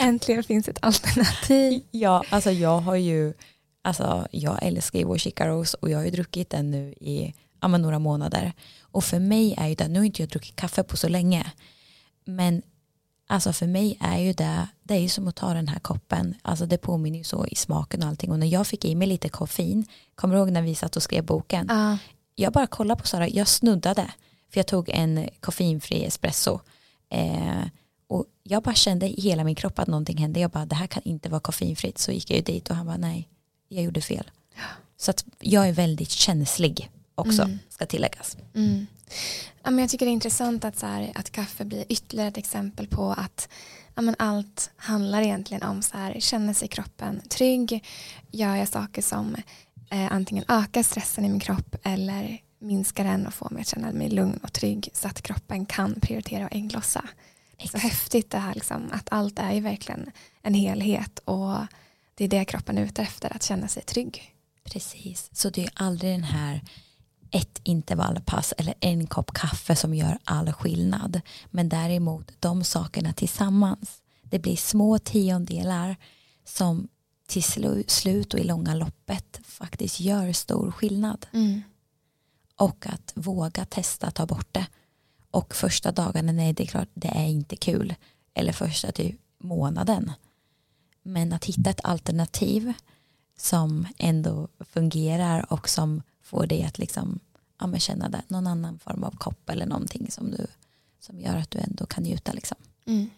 [0.00, 1.82] äntligen finns ett alternativ.
[1.90, 3.34] Ja, alltså jag har ju,
[3.84, 7.68] alltså jag älskar ju chica roast och jag har ju druckit den nu i ja,
[7.68, 8.52] några månader.
[8.82, 11.52] Och för mig är ju det, nu har inte jag druckit kaffe på så länge,
[12.24, 12.62] men
[13.26, 16.34] alltså för mig är ju det, det är ju som att ta den här koppen,
[16.42, 18.30] alltså det påminner ju så i smaken och allting.
[18.30, 21.02] Och när jag fick i mig lite koffein, kommer du ihåg när vi satt och
[21.02, 21.66] skrev boken?
[21.68, 21.98] Ja,
[22.34, 24.12] jag bara kollade på Sara, jag snuddade.
[24.52, 26.60] För jag tog en koffeinfri espresso.
[27.10, 27.64] Eh,
[28.06, 30.40] och jag bara kände i hela min kropp att någonting hände.
[30.40, 31.98] Jag bara, det här kan inte vara koffeinfritt.
[31.98, 33.28] Så gick jag ju dit och han bara, nej,
[33.74, 34.30] jag gjorde fel.
[34.96, 37.58] Så att jag är väldigt känslig också, Mm.
[37.68, 38.36] ska tilläggas.
[38.54, 38.86] Mm.
[39.62, 42.36] Ja, men jag tycker det är intressant att, så här, att kaffe blir ytterligare ett
[42.38, 43.48] exempel på att
[43.94, 47.84] ja, men allt handlar egentligen om så här, känner sig kroppen trygg,
[48.30, 49.36] gör jag saker som
[49.90, 53.92] eh, antingen ökar stressen i min kropp eller minskar den och får mig att känna
[53.92, 57.04] mig lugn och trygg så att kroppen kan prioritera och ägglossa.
[57.70, 60.10] Så häftigt det här liksom, att allt är ju verkligen
[60.42, 61.56] en helhet och
[62.14, 64.34] det är det kroppen är ute efter, att känna sig trygg.
[64.64, 66.60] Precis, så det är aldrig den här
[67.30, 71.20] ett intervallpass eller en kopp kaffe som gör all skillnad.
[71.50, 74.02] Men däremot de sakerna tillsammans.
[74.22, 75.96] Det blir små tiondelar
[76.44, 76.88] som
[77.26, 77.42] till
[77.88, 81.26] slut och i långa loppet faktiskt gör stor skillnad.
[81.32, 81.62] Mm.
[82.56, 84.66] Och att våga testa ta bort det.
[85.30, 87.94] Och första dagarna, nej det är klart, det är inte kul.
[88.34, 90.12] Eller första typ månaden.
[91.06, 92.72] Men att hitta ett alternativ
[93.36, 97.20] som ändå fungerar och som får dig att liksom,
[97.60, 100.46] ja, men känna det, någon annan form av kopp eller någonting som, du,
[101.00, 102.32] som gör att du ändå kan njuta.
[102.32, 102.56] Liksom.
[102.86, 103.10] Mm.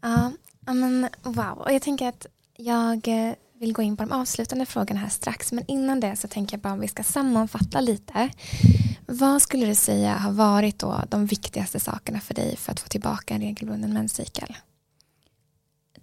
[0.00, 0.32] Ja,
[0.74, 1.58] men wow.
[1.58, 5.52] Och jag tänker att jag eh, vill gå in på de avslutande frågorna här strax.
[5.52, 8.30] Men innan det så tänker jag bara om vi ska sammanfatta lite.
[9.06, 12.88] Vad skulle du säga har varit då de viktigaste sakerna för dig för att få
[12.88, 14.56] tillbaka en regelbunden menscykel?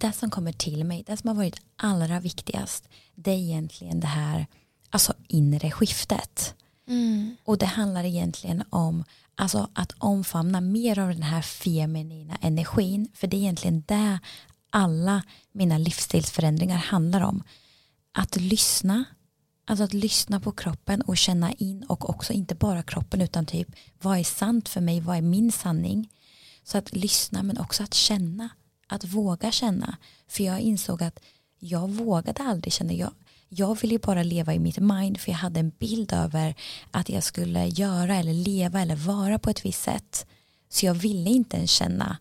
[0.03, 4.07] Det som kommer till mig, det som har varit allra viktigast, det är egentligen det
[4.07, 4.47] här
[4.89, 6.55] alltså inre skiftet.
[6.87, 7.35] Mm.
[7.43, 9.03] Och det handlar egentligen om
[9.35, 13.07] alltså, att omfamna mer av den här feminina energin.
[13.13, 14.19] För det är egentligen det
[14.69, 17.43] alla mina livsstilsförändringar handlar om.
[18.11, 19.03] Att lyssna,
[19.65, 23.67] alltså att lyssna på kroppen och känna in och också inte bara kroppen utan typ
[24.01, 26.09] vad är sant för mig, vad är min sanning.
[26.63, 28.49] Så att lyssna men också att känna,
[28.87, 29.97] att våga känna.
[30.27, 31.19] För jag insåg att
[31.59, 33.11] jag vågade aldrig känna, jag,
[33.49, 36.55] jag ville ju bara leva i mitt mind för jag hade en bild över
[36.91, 40.25] att jag skulle göra eller leva eller vara på ett visst sätt.
[40.69, 42.17] Så jag ville inte ens känna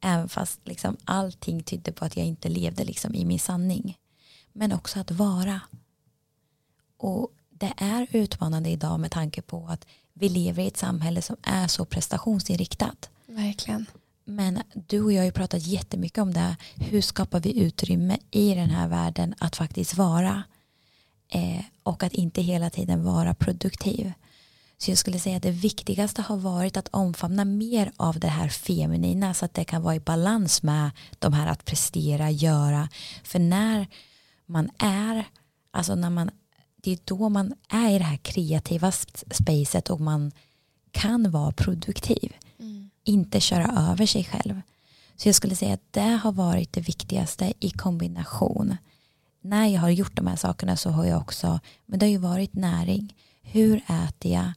[0.00, 3.98] även fast liksom allting tydde på att jag inte levde liksom i min sanning.
[4.52, 5.60] Men också att vara.
[6.96, 11.36] Och det är utmanande idag med tanke på att vi lever i ett samhälle som
[11.42, 13.10] är så prestationsinriktat.
[13.26, 13.86] Verkligen.
[14.30, 16.56] Men du och jag har ju pratat jättemycket om det.
[16.74, 20.42] Hur skapar vi utrymme i den här världen att faktiskt vara?
[21.28, 24.12] Eh, och att inte hela tiden vara produktiv.
[24.78, 28.48] Så jag skulle säga att det viktigaste har varit att omfamna mer av det här
[28.48, 32.88] feminina så att det kan vara i balans med de här att prestera, göra.
[33.24, 33.86] För när
[34.46, 35.24] man är,
[35.70, 36.30] alltså när man,
[36.76, 38.92] det är då man är i det här kreativa
[39.30, 40.32] spacet och man
[40.90, 42.32] kan vara produktiv.
[43.08, 44.60] Inte köra över sig själv.
[45.16, 48.76] Så jag skulle säga att det har varit det viktigaste i kombination.
[49.40, 52.18] När jag har gjort de här sakerna så har jag också, men det har ju
[52.18, 54.52] varit näring hur äter jag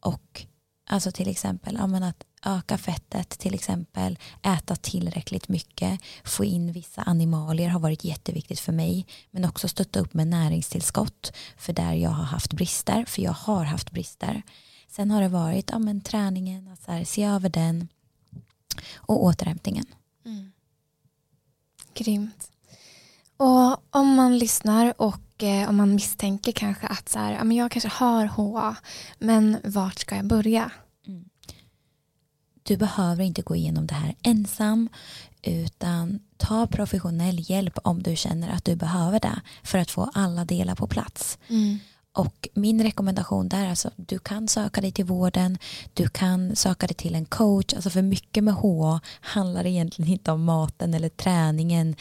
[0.00, 0.46] och
[0.90, 7.02] alltså till exempel ja, att öka fettet till exempel äta tillräckligt mycket få in vissa
[7.02, 12.10] animalier har varit jätteviktigt för mig men också stötta upp med näringstillskott för där jag
[12.10, 14.42] har haft brister för jag har haft brister
[14.88, 17.88] sen har det varit ja, men träningen att så här, se över den
[18.96, 19.86] och återhämtningen
[20.24, 20.52] mm.
[21.94, 22.50] Grymt
[23.38, 27.56] och om man lyssnar och eh, om man misstänker kanske att så här, ja, men
[27.56, 28.76] jag kanske har HA,
[29.18, 30.70] men vart ska jag börja?
[31.06, 31.24] Mm.
[32.62, 34.88] Du behöver inte gå igenom det här ensam
[35.42, 40.44] utan ta professionell hjälp om du känner att du behöver det för att få alla
[40.44, 41.38] delar på plats.
[41.48, 41.78] Mm.
[42.12, 45.58] Och min rekommendation där är alltså du kan söka dig till vården,
[45.94, 47.74] du kan söka dig till en coach.
[47.74, 51.96] Alltså för mycket med HA handlar egentligen inte om maten eller träningen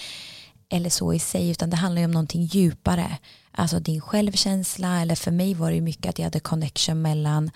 [0.70, 3.18] eller så i sig utan det handlar ju om någonting djupare.
[3.52, 7.52] Alltså din självkänsla eller för mig var det mycket att jag hade connection mellan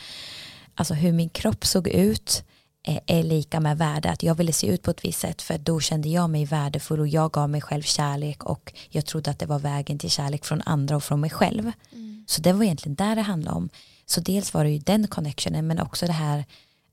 [0.75, 2.43] alltså hur min kropp såg ut
[2.83, 4.09] är lika med värde.
[4.09, 6.99] Att jag ville se ut på ett visst sätt för då kände jag mig värdefull
[6.99, 10.45] och jag gav mig själv kärlek och jag trodde att det var vägen till kärlek
[10.45, 11.71] från andra och från mig själv.
[11.91, 12.25] Mm.
[12.27, 13.69] Så det var egentligen där det handlade om.
[14.05, 16.45] Så dels var det ju den connectionen men också det här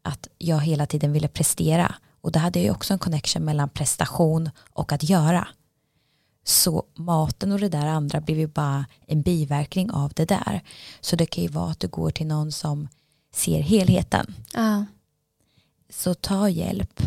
[0.02, 3.68] att jag hela tiden ville prestera och då hade jag ju också en connection mellan
[3.68, 5.48] prestation och att göra.
[6.44, 10.62] Så maten och det där andra blir ju bara en biverkning av det där.
[11.00, 12.88] Så det kan ju vara att du går till någon som
[13.34, 14.34] ser helheten.
[14.52, 14.84] Ja.
[15.90, 17.02] Så ta hjälp.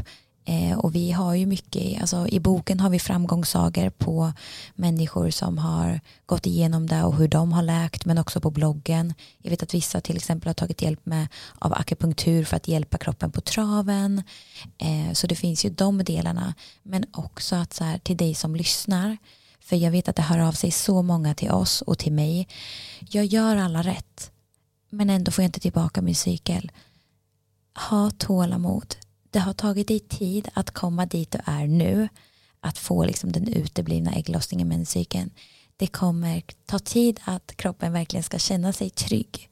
[0.45, 4.34] Eh, och vi har ju mycket, alltså i boken har vi framgångssagor på
[4.75, 9.13] människor som har gått igenom det och hur de har läkt men också på bloggen.
[9.38, 11.27] Jag vet att vissa till exempel har tagit hjälp med
[11.59, 14.23] av akupunktur för att hjälpa kroppen på traven.
[14.77, 16.53] Eh, så det finns ju de delarna
[16.84, 19.17] men också att så här, till dig som lyssnar
[19.59, 22.47] för jag vet att det hör av sig så många till oss och till mig.
[22.99, 24.32] Jag gör alla rätt
[24.89, 26.71] men ändå får jag inte tillbaka min cykel.
[27.76, 28.95] Ha tålamod
[29.32, 32.09] det har tagit dig tid att komma dit du är nu.
[32.59, 35.30] Att få liksom den uteblivna ägglossningen med cykeln.
[35.78, 39.49] Det kommer ta tid att kroppen verkligen ska känna sig trygg.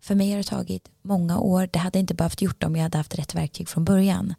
[0.00, 1.68] För mig har det tagit många år.
[1.72, 4.34] Det hade inte behövt gjort om jag hade haft rätt verktyg från början.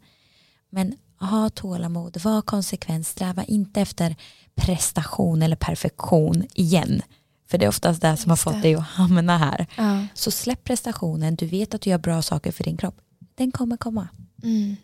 [0.70, 4.16] Men ha tålamod, var konsekvent, sträva inte efter
[4.54, 7.02] prestation eller perfektion igen.
[7.48, 8.52] För det är oftast det som har Just det.
[8.52, 9.66] fått dig att hamna här.
[9.76, 10.06] Ja.
[10.14, 13.03] Så släpp prestationen, du vet att du gör bra saker för din kropp.
[13.34, 14.08] Den kommer komma.
[14.42, 14.76] Mm.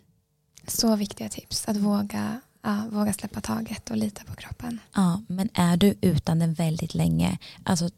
[0.67, 1.67] Så viktiga tips.
[1.67, 4.79] Att våga, ja, våga släppa taget och lita på kroppen.
[4.95, 7.89] Ja, men är du utan den väldigt länge, alltså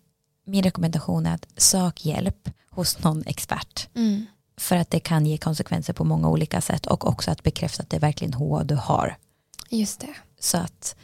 [0.46, 3.90] min rekommendation är att sök hjälp hos någon expert.
[3.94, 4.26] Mm.
[4.58, 7.90] För att det kan ge konsekvenser på många olika sätt och också att bekräfta att
[7.90, 9.18] det är verkligen HA du har.
[9.70, 10.16] Just det.
[10.40, 10.96] Så att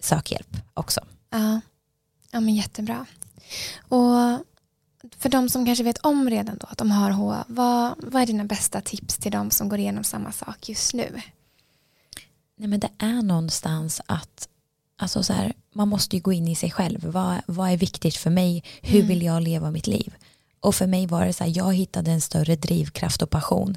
[0.00, 1.00] sök hjälp också.
[1.30, 1.60] Ja.
[2.30, 3.06] ja, men jättebra.
[3.88, 4.44] Och
[5.18, 8.26] för de som kanske vet om redan då att de har HA, vad, vad är
[8.26, 11.20] dina bästa tips till de som går igenom samma sak just nu?
[12.56, 14.48] Nej, men det är någonstans att
[14.98, 17.04] alltså så här, man måste ju gå in i sig själv.
[17.04, 18.64] Vad, vad är viktigt för mig?
[18.82, 19.08] Hur Mm.
[19.08, 20.14] vill jag leva mitt liv?
[20.60, 23.76] Och för mig var det så här, jag hittade en större drivkraft och passion.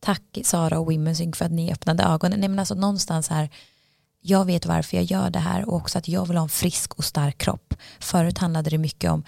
[0.00, 2.40] Tack Sara och Women's för att ni öppnade ögonen.
[2.40, 3.50] Nej, men alltså någonstans här,
[4.20, 6.94] jag vet varför jag gör det här och också att jag vill ha en frisk
[6.94, 7.74] och stark kropp.
[8.00, 9.24] Förut handlade det mycket om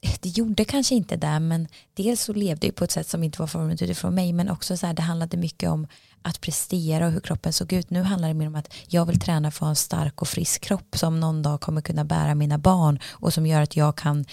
[0.20, 3.40] det gjorde kanske inte det men dels så levde jag på ett sätt som inte
[3.40, 5.86] var format utifrån mig men också så här det handlade mycket om
[6.22, 7.90] att prestera och hur kroppen såg ut.
[7.90, 10.28] Nu handlar det mer om att jag vill träna för att ha en stark och
[10.28, 13.96] frisk kropp som någon dag kommer kunna bära mina barn och som gör att jag
[13.96, 14.24] kan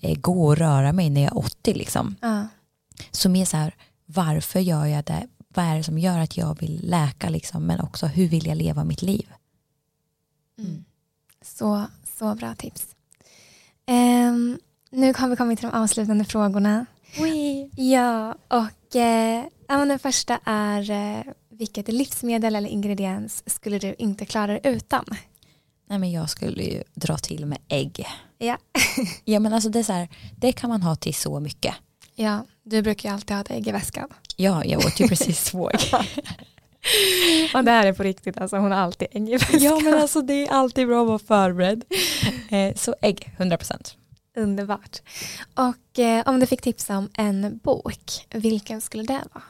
[0.00, 2.16] eh, gå och röra mig när jag är 80 liksom.
[2.20, 2.48] Ja.
[3.10, 3.74] Så mer så här
[4.06, 5.28] varför gör jag det?
[5.48, 8.56] Vad är det som gör att jag vill läka liksom men också hur vill jag
[8.56, 9.32] leva mitt liv?
[10.58, 10.84] Mm.
[11.42, 11.86] Så,
[12.18, 12.86] så bra tips.
[13.86, 14.58] Ehm,
[14.90, 16.86] nu har vi kommit till de avslutande frågorna.
[17.76, 24.46] Ja, och eh, den första är eh, vilket livsmedel eller ingrediens skulle du inte klara
[24.46, 25.04] dig utan?
[25.88, 28.06] Nej men jag skulle ju dra till med ägg.
[28.38, 28.56] Ja.
[29.24, 31.74] Ja men alltså det är så här, det kan man ha till så mycket.
[32.14, 34.08] Ja, du brukar ju alltid ha ett ägg i väskan.
[34.36, 35.80] Ja, jag åt ju precis två ägg.
[37.54, 39.62] Och det här är på riktigt, alltså hon har alltid ägg i väskan.
[39.62, 41.84] Ja men alltså det är alltid bra att vara förberedd.
[42.48, 43.94] Eh, så ägg, 100%.
[44.36, 45.02] Underbart.
[45.54, 49.44] Och eh, om du fick tipsa om en bok, vilken skulle det vara?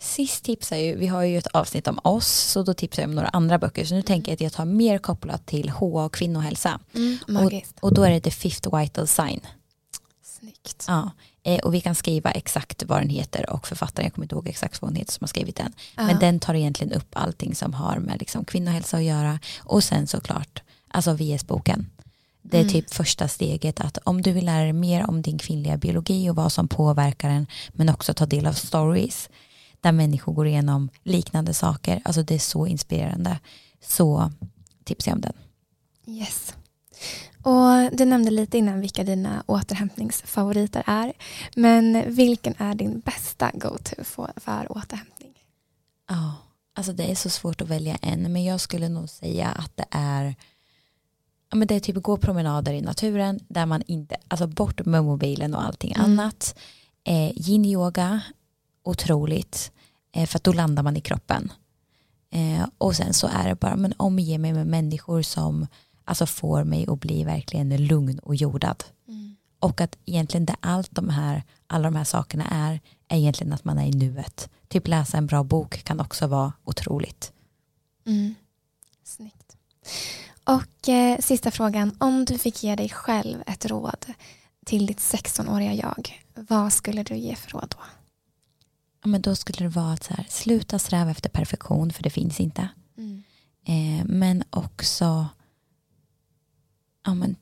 [0.00, 3.14] Sist tipsar ju, vi har ju ett avsnitt om oss så då tipsar jag om
[3.14, 6.14] några andra böcker så nu tänker jag att jag tar mer kopplat till HA och
[6.14, 6.80] kvinnohälsa.
[7.28, 7.76] Magiskt.
[7.80, 9.40] Och då är det The Fifth Vital Sign.
[10.22, 10.84] Snyggt.
[10.88, 11.10] Ja.
[11.42, 14.48] Eh, och vi kan skriva exakt vad den heter och författaren, jag kommer inte ihåg
[14.48, 15.72] exakt vad hon heter som har skrivit den.
[15.96, 16.06] Ja.
[16.06, 19.38] Men den tar egentligen upp allting som har med liksom kvinnohälsa att göra.
[19.58, 21.90] Och sen såklart, alltså VS-boken.
[22.42, 22.72] Det är Mm.
[22.72, 26.36] typ första steget att om du vill lära dig mer om din kvinnliga biologi och
[26.36, 29.28] vad som påverkar den, men också ta del av stories
[29.80, 32.00] där människor går igenom liknande saker.
[32.04, 33.38] Alltså det är så inspirerande.
[33.80, 34.32] Så
[34.84, 35.32] tipsar jag om den.
[36.06, 36.54] Yes.
[37.42, 41.12] Och du nämnde lite innan vilka dina återhämtningsfavoriter är.
[41.56, 45.32] Men vilken är din bästa go-to för, för återhämtning?
[46.08, 46.34] Ja,
[46.74, 49.86] alltså det är så svårt att välja en, men jag skulle nog säga att det
[49.90, 50.34] är
[51.50, 55.04] Ja, men det är typ gå promenader i naturen där man inte, alltså bort med
[55.04, 56.04] mobilen och allting Mm.
[56.04, 56.58] annat.
[57.04, 58.20] Eh, yin yoga,
[58.82, 59.72] otroligt,
[60.12, 61.52] eh, för att då landar man i kroppen.
[62.30, 65.66] Eh, och sen så är det bara, men omge mig med människor som
[66.04, 68.84] alltså får mig att bli verkligen lugn och jordad.
[69.60, 73.64] Och att egentligen det allt de här, alla de här sakerna är, är egentligen att
[73.64, 74.48] man är i nuet.
[74.68, 77.32] Typ läsa en bra bok kan också vara otroligt.
[78.06, 78.34] Mm.
[79.04, 79.56] Snyggt.
[80.48, 81.96] Och eh, sista frågan.
[81.98, 84.06] Om du fick ge dig själv ett råd
[84.66, 87.84] till ditt 16-åriga jag, vad skulle du ge för råd då?
[89.02, 92.10] Ja, men då skulle det vara att så här, sluta sträva efter perfektion för det
[92.10, 92.68] finns inte.
[93.64, 95.28] Eh, men också
[97.04, 97.36] ja, men,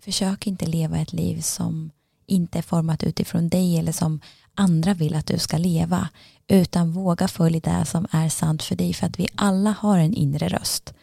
[0.00, 1.90] försök inte leva ett liv som
[2.26, 4.20] inte är format utifrån dig eller som
[4.54, 6.08] andra vill att du ska leva.
[6.48, 10.14] Utan våga följa det som är sant för dig för att vi alla har en
[10.14, 10.94] inre röst.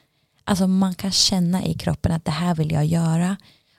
[0.44, 3.38] Alltså man kan känna i kroppen att det här vill jag göra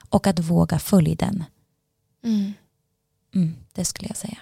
[0.09, 1.43] och att våga följa den.
[2.23, 2.53] Mm.
[3.35, 4.37] Mm, det skulle jag säga.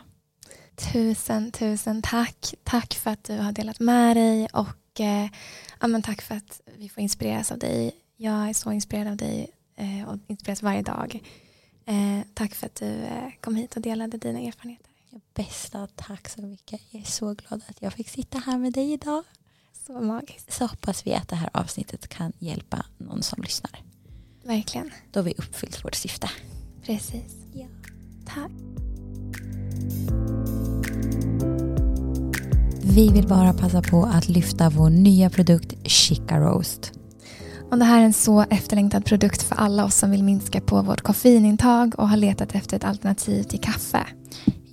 [0.76, 2.54] Tusen, tusen tack.
[2.64, 5.30] Tack för att du har delat med dig och eh,
[5.80, 7.92] ja, men tack för att vi får inspireras av dig.
[8.18, 11.20] Jag är så inspirerad av dig eh, och inspireras varje dag.
[11.86, 14.90] Eh, tack för att du eh, kom hit och delade dina erfarenheter.
[15.34, 16.82] Bästa, tack så mycket.
[16.90, 19.24] Jag är så glad att jag fick sitta här med dig idag.
[19.74, 20.54] Så magiskt.
[20.54, 23.82] Så hoppas vi att det här avsnittet kan hjälpa någon som lyssnar.
[24.44, 24.92] Verkligen.
[25.12, 26.30] Då har vi uppfyllt vårt syfte.
[26.86, 27.36] Precis.
[27.54, 27.66] Ja.
[28.26, 28.52] Tack.
[32.96, 36.92] Vi vill bara passa på att lyfta vår nya produkt Chica Roast.
[37.72, 40.82] Och det här är en så efterlängtad produkt för alla oss som vill minska på
[40.82, 44.08] vårt koffeinintag och har letat efter ett alternativ till kaffe.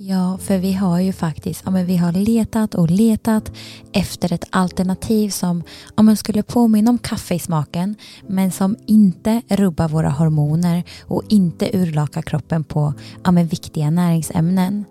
[0.03, 3.53] Ja, för vi har ju faktiskt ja, men vi har letat och letat
[3.93, 5.63] efter ett alternativ som
[5.97, 7.97] ja, men skulle påminna om kaffe i smaken
[8.27, 12.95] men som inte rubbar våra hormoner och inte urlakar kroppen på
[13.25, 14.85] ja, men viktiga näringsämnen.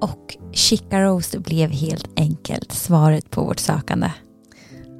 [0.00, 4.10] Och Chica Roast blev helt enkelt svaret på vårt sökande.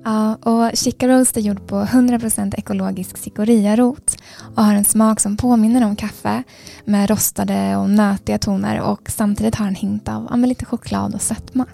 [0.08, 4.16] Ja, och Chica Roast är gjord på 100% ekologisk cikoriarot
[4.56, 6.42] och har en smak som påminner om kaffe
[6.84, 11.22] med rostade och nötiga toner och samtidigt har en hint av ja, lite choklad och
[11.22, 11.66] sötma.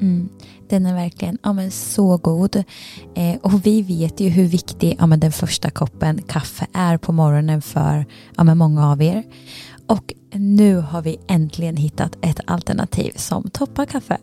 [0.00, 0.28] Mm,
[0.68, 2.56] den är verkligen ja, men så god.
[3.14, 7.12] Eh, och vi vet ju hur viktig ja, men den första koppen kaffe är på
[7.12, 8.06] morgonen för
[8.36, 9.24] ja, men många av er.
[9.86, 14.18] Och nu har vi äntligen hittat ett alternativ som toppar kaffe.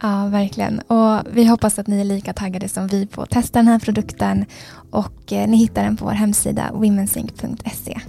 [0.00, 0.78] Ja, verkligen.
[0.78, 3.78] Och vi hoppas att ni är lika taggade som vi på att testa den här
[3.78, 4.44] produkten
[4.90, 8.00] och eh, ni hittar den på vår hemsida womensync.se.